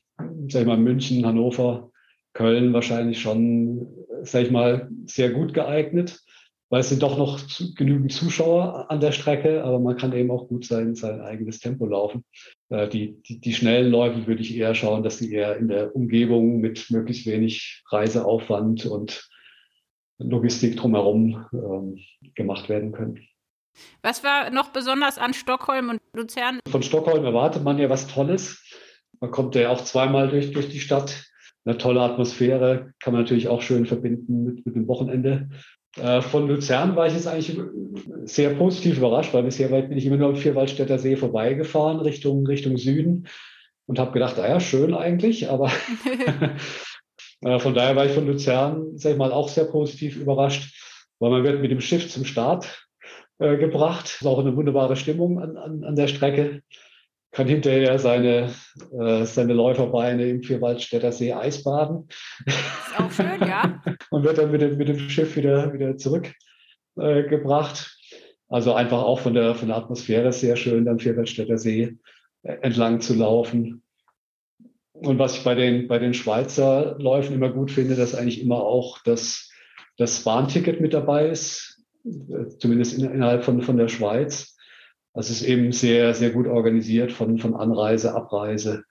[0.49, 1.90] sag ich mal, München, Hannover,
[2.33, 3.89] Köln wahrscheinlich schon,
[4.23, 6.21] sag ich mal, sehr gut geeignet,
[6.69, 7.41] weil es sind doch noch
[7.77, 11.87] genügend Zuschauer an der Strecke, aber man kann eben auch gut sein, sein eigenes Tempo
[11.87, 12.25] laufen.
[12.69, 15.95] Äh, die, die, die schnellen Läufe würde ich eher schauen, dass sie eher in der
[15.97, 19.29] Umgebung mit möglichst wenig Reiseaufwand und
[20.19, 21.99] Logistik drumherum ähm,
[22.35, 23.27] gemacht werden können.
[24.03, 26.61] Was war noch besonders an Stockholm und Luzern?
[26.69, 28.63] Von Stockholm erwartet man ja was Tolles.
[29.21, 31.30] Man kommt ja auch zweimal durch, durch die Stadt.
[31.65, 35.51] Eine tolle Atmosphäre kann man natürlich auch schön verbinden mit, mit dem Wochenende.
[35.97, 37.59] Äh, von Luzern war ich jetzt eigentlich
[38.25, 42.77] sehr positiv überrascht, weil bisher bin ich immer nur am Vierwaldstätter See vorbeigefahren, Richtung, Richtung
[42.77, 43.27] Süden
[43.87, 45.71] und habe gedacht, ah ja, schön eigentlich, aber
[47.43, 50.73] äh, von daher war ich von Luzern, sag ich mal, auch sehr positiv überrascht,
[51.19, 52.87] weil man wird mit dem Schiff zum Start
[53.39, 54.07] äh, gebracht.
[54.21, 56.63] Ist auch eine wunderbare Stimmung an, an, an der Strecke
[57.33, 58.53] kann hinterher seine,
[58.99, 62.09] äh, seine Läuferbeine im Vierwaldstätter See eisbaden.
[62.47, 63.81] Ist auch schön, ja.
[64.11, 66.37] und wird dann mit dem, mit dem Schiff wieder, wieder zurückgebracht.
[66.97, 68.11] Äh,
[68.49, 71.97] also einfach auch von der, von der Atmosphäre sehr schön, am Vierwaldstätter See
[72.43, 73.83] äh, entlang zu laufen.
[74.93, 78.63] Und was ich bei den, bei den Schweizer Läufen immer gut finde, dass eigentlich immer
[78.63, 79.51] auch das,
[79.97, 84.57] das Bahnticket mit dabei ist, äh, zumindest in, innerhalb von, von der Schweiz.
[85.15, 88.85] Das ist eben sehr, sehr gut organisiert von, von Anreise, Abreise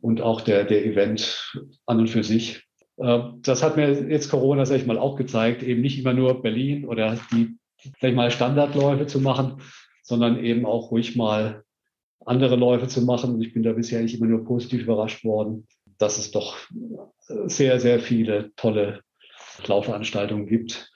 [0.00, 1.52] und auch der, der Event
[1.86, 2.64] an und für sich.
[2.96, 6.42] Äh, das hat mir jetzt Corona, sag ich mal, auch gezeigt, eben nicht immer nur
[6.42, 7.56] Berlin oder die,
[8.00, 9.60] sag ich mal, Standardläufe zu machen,
[10.02, 11.64] sondern eben auch ruhig mal
[12.24, 13.34] andere Läufe zu machen.
[13.34, 15.66] Und ich bin da bisher nicht immer nur positiv überrascht worden,
[15.98, 16.56] dass es doch
[17.46, 19.00] sehr, sehr viele tolle
[19.66, 20.90] Laufveranstaltungen gibt.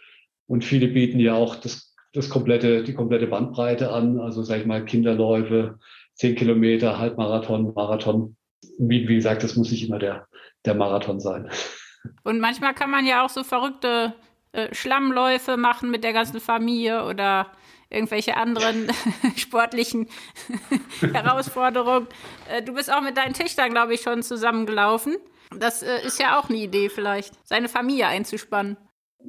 [0.46, 4.20] Und viele bieten ja auch das das komplette, die komplette Bandbreite an.
[4.20, 5.78] Also sage ich mal Kinderläufe,
[6.14, 8.36] zehn Kilometer, Halbmarathon, Marathon.
[8.78, 10.26] Wie, wie gesagt, das muss nicht immer der,
[10.64, 11.50] der Marathon sein.
[12.24, 14.14] Und manchmal kann man ja auch so verrückte
[14.52, 17.52] äh, Schlammläufe machen mit der ganzen Familie oder
[17.90, 18.88] irgendwelche anderen
[19.36, 20.08] sportlichen
[21.12, 22.08] Herausforderungen.
[22.50, 25.16] Äh, du bist auch mit deinen Töchtern, glaube ich, schon zusammengelaufen.
[25.56, 28.76] Das äh, ist ja auch eine Idee vielleicht, seine Familie einzuspannen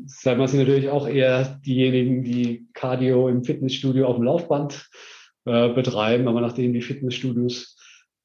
[0.05, 4.89] sagen wir, sind natürlich auch eher diejenigen, die Cardio im Fitnessstudio auf dem Laufband
[5.45, 6.27] äh, betreiben.
[6.27, 7.77] Aber nachdem die Fitnessstudios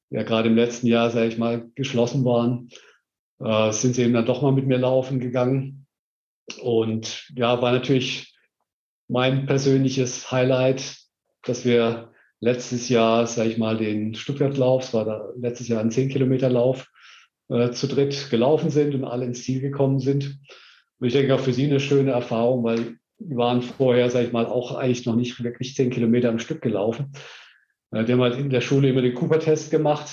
[0.09, 2.69] ja gerade im letzten Jahr, sage ich mal, geschlossen waren,
[3.39, 5.87] äh, sind sie eben dann doch mal mit mir laufen gegangen.
[6.61, 8.35] Und ja, war natürlich
[9.07, 10.97] mein persönliches Highlight,
[11.43, 15.91] dass wir letztes Jahr, sage ich mal, den Stuttgart-Lauf, es war da letztes Jahr ein
[15.91, 16.87] 10-Kilometer-Lauf,
[17.49, 20.39] äh, zu dritt gelaufen sind und alle ins Ziel gekommen sind.
[20.99, 24.33] Und ich denke auch für Sie eine schöne Erfahrung, weil die waren vorher, sage ich
[24.33, 27.11] mal, auch eigentlich noch nicht wirklich zehn Kilometer am Stück gelaufen.
[27.91, 30.07] Äh, die haben halt in der Schule immer den Cooper-Test gemacht,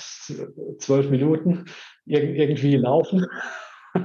[0.78, 1.66] zwölf Minuten
[2.04, 3.26] irgendwie laufen,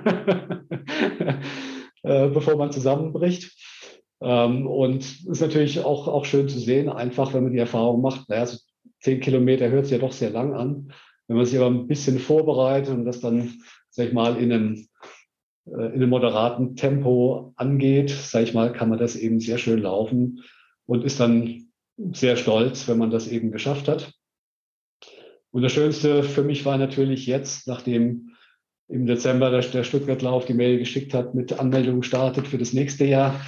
[2.03, 3.55] äh, bevor man zusammenbricht.
[4.21, 8.01] Ähm, und es ist natürlich auch, auch schön zu sehen, einfach wenn man die Erfahrung
[8.01, 8.57] macht, naja, so
[8.99, 10.93] zehn Kilometer hört sich ja doch sehr lang an.
[11.27, 14.87] Wenn man sich aber ein bisschen vorbereitet und das dann, sag ich mal, in einem
[15.71, 20.43] in einem moderaten Tempo angeht, sage ich mal, kann man das eben sehr schön laufen
[20.85, 21.67] und ist dann
[22.13, 24.13] sehr stolz, wenn man das eben geschafft hat.
[25.51, 28.31] Und das Schönste für mich war natürlich jetzt, nachdem
[28.87, 33.05] im Dezember der, der Stuttgart-Lauf die Mail geschickt hat, mit Anmeldung startet für das nächste
[33.05, 33.41] Jahr,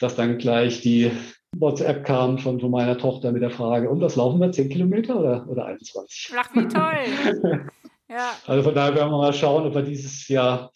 [0.00, 1.10] dass dann gleich die
[1.56, 5.18] WhatsApp kam von, von meiner Tochter mit der Frage, und das laufen wir 10 Kilometer
[5.18, 6.32] oder, oder 21?
[6.36, 7.60] Ach, wie toll.
[8.08, 8.30] ja.
[8.46, 10.72] Also von daher werden wir mal schauen, ob wir dieses Jahr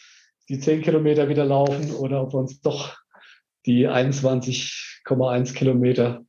[0.49, 2.97] die 10 Kilometer wieder laufen oder ob wir uns doch
[3.67, 6.25] die 21,1 Kilometer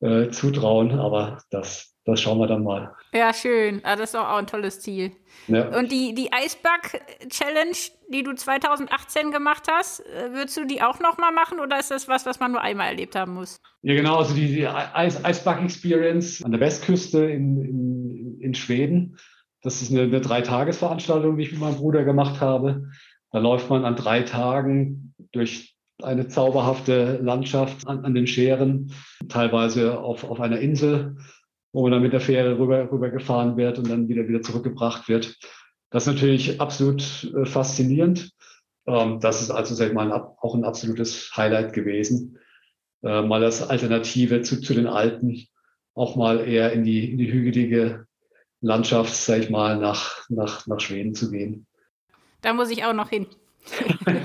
[0.00, 0.92] äh, zutrauen.
[0.92, 2.94] Aber das, das schauen wir dann mal.
[3.12, 3.80] Ja, schön.
[3.84, 5.12] Ah, das ist auch ein tolles Ziel.
[5.48, 5.76] Ja.
[5.76, 7.76] Und die, die Eisberg-Challenge,
[8.12, 12.06] die du 2018 gemacht hast, äh, würdest du die auch nochmal machen oder ist das
[12.06, 13.60] was, was man nur einmal erlebt haben muss?
[13.82, 14.16] Ja, genau.
[14.16, 19.18] Also die, die Eis, Eisberg-Experience an der Westküste in, in, in Schweden.
[19.62, 22.88] Das ist eine, eine Dreitagesveranstaltung, die ich mit meinem Bruder gemacht habe.
[23.30, 28.92] Da läuft man an drei Tagen durch eine zauberhafte Landschaft an, an den Scheren,
[29.28, 31.16] teilweise auf, auf einer Insel,
[31.72, 35.08] wo man dann mit der Fähre rüber, rüber gefahren wird und dann wieder, wieder zurückgebracht
[35.08, 35.36] wird.
[35.90, 38.32] Das ist natürlich absolut äh, faszinierend.
[38.86, 42.38] Ähm, das ist also, sag ich mal, auch ein absolutes Highlight gewesen,
[43.02, 45.46] äh, mal als Alternative zu, zu den Alten
[45.94, 48.06] auch mal eher in die, in die hügelige
[48.60, 51.66] Landschaft, sag ich mal, nach, nach, nach Schweden zu gehen.
[52.40, 53.26] Da muss ich auch noch hin.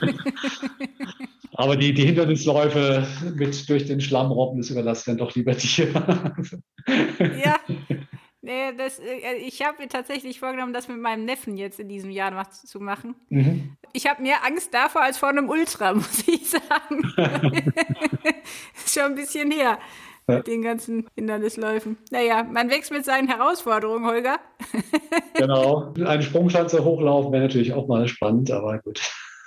[1.55, 5.88] Aber die, die Hindernisläufe mit durch den Schlamm robben, das überlasse dann doch lieber dir.
[7.20, 7.59] ja.
[8.41, 12.09] Nee, das, äh, ich habe mir tatsächlich vorgenommen, das mit meinem Neffen jetzt in diesem
[12.11, 13.16] Jahr zu machen.
[13.30, 13.78] Mhm.
[13.93, 17.14] Ich habe mehr Angst davor als vor einem Ultra, muss ich sagen.
[18.76, 19.78] ist schon ein bisschen her
[20.28, 20.38] ja.
[20.38, 21.97] mit den ganzen Hindernisläufen.
[22.11, 24.38] Naja, man wächst mit seinen Herausforderungen, Holger.
[25.36, 25.93] genau.
[26.05, 29.01] Eine Sprungschanze hochlaufen wäre natürlich auch mal spannend, aber gut.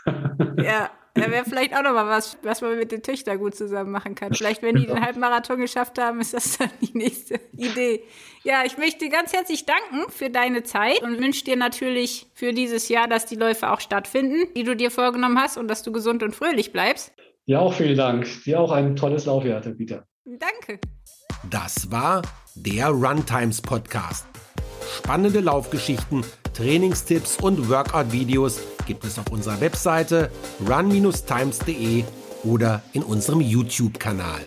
[0.62, 3.90] ja, da wäre vielleicht auch noch mal was, was man mit den Töchtern gut zusammen
[3.90, 4.34] machen kann.
[4.34, 8.02] Vielleicht, wenn die den Halbmarathon geschafft haben, ist das dann die nächste Idee.
[8.44, 12.52] Ja, ich möchte dir ganz herzlich danken für deine Zeit und wünsche dir natürlich für
[12.52, 15.90] dieses Jahr, dass die Läufe auch stattfinden, die du dir vorgenommen hast und dass du
[15.90, 17.12] gesund und fröhlich bleibst.
[17.46, 18.26] Ja, auch vielen Dank.
[18.44, 20.06] Dir auch ein tolles Laufjahr, Peter.
[20.26, 20.80] Danke.
[21.48, 22.22] Das war
[22.56, 24.26] der Runtimes Podcast.
[24.96, 30.32] Spannende Laufgeschichten, Trainingstipps und Workout-Videos gibt es auf unserer Webseite
[30.68, 32.02] run-times.de
[32.42, 34.40] oder in unserem YouTube-Kanal.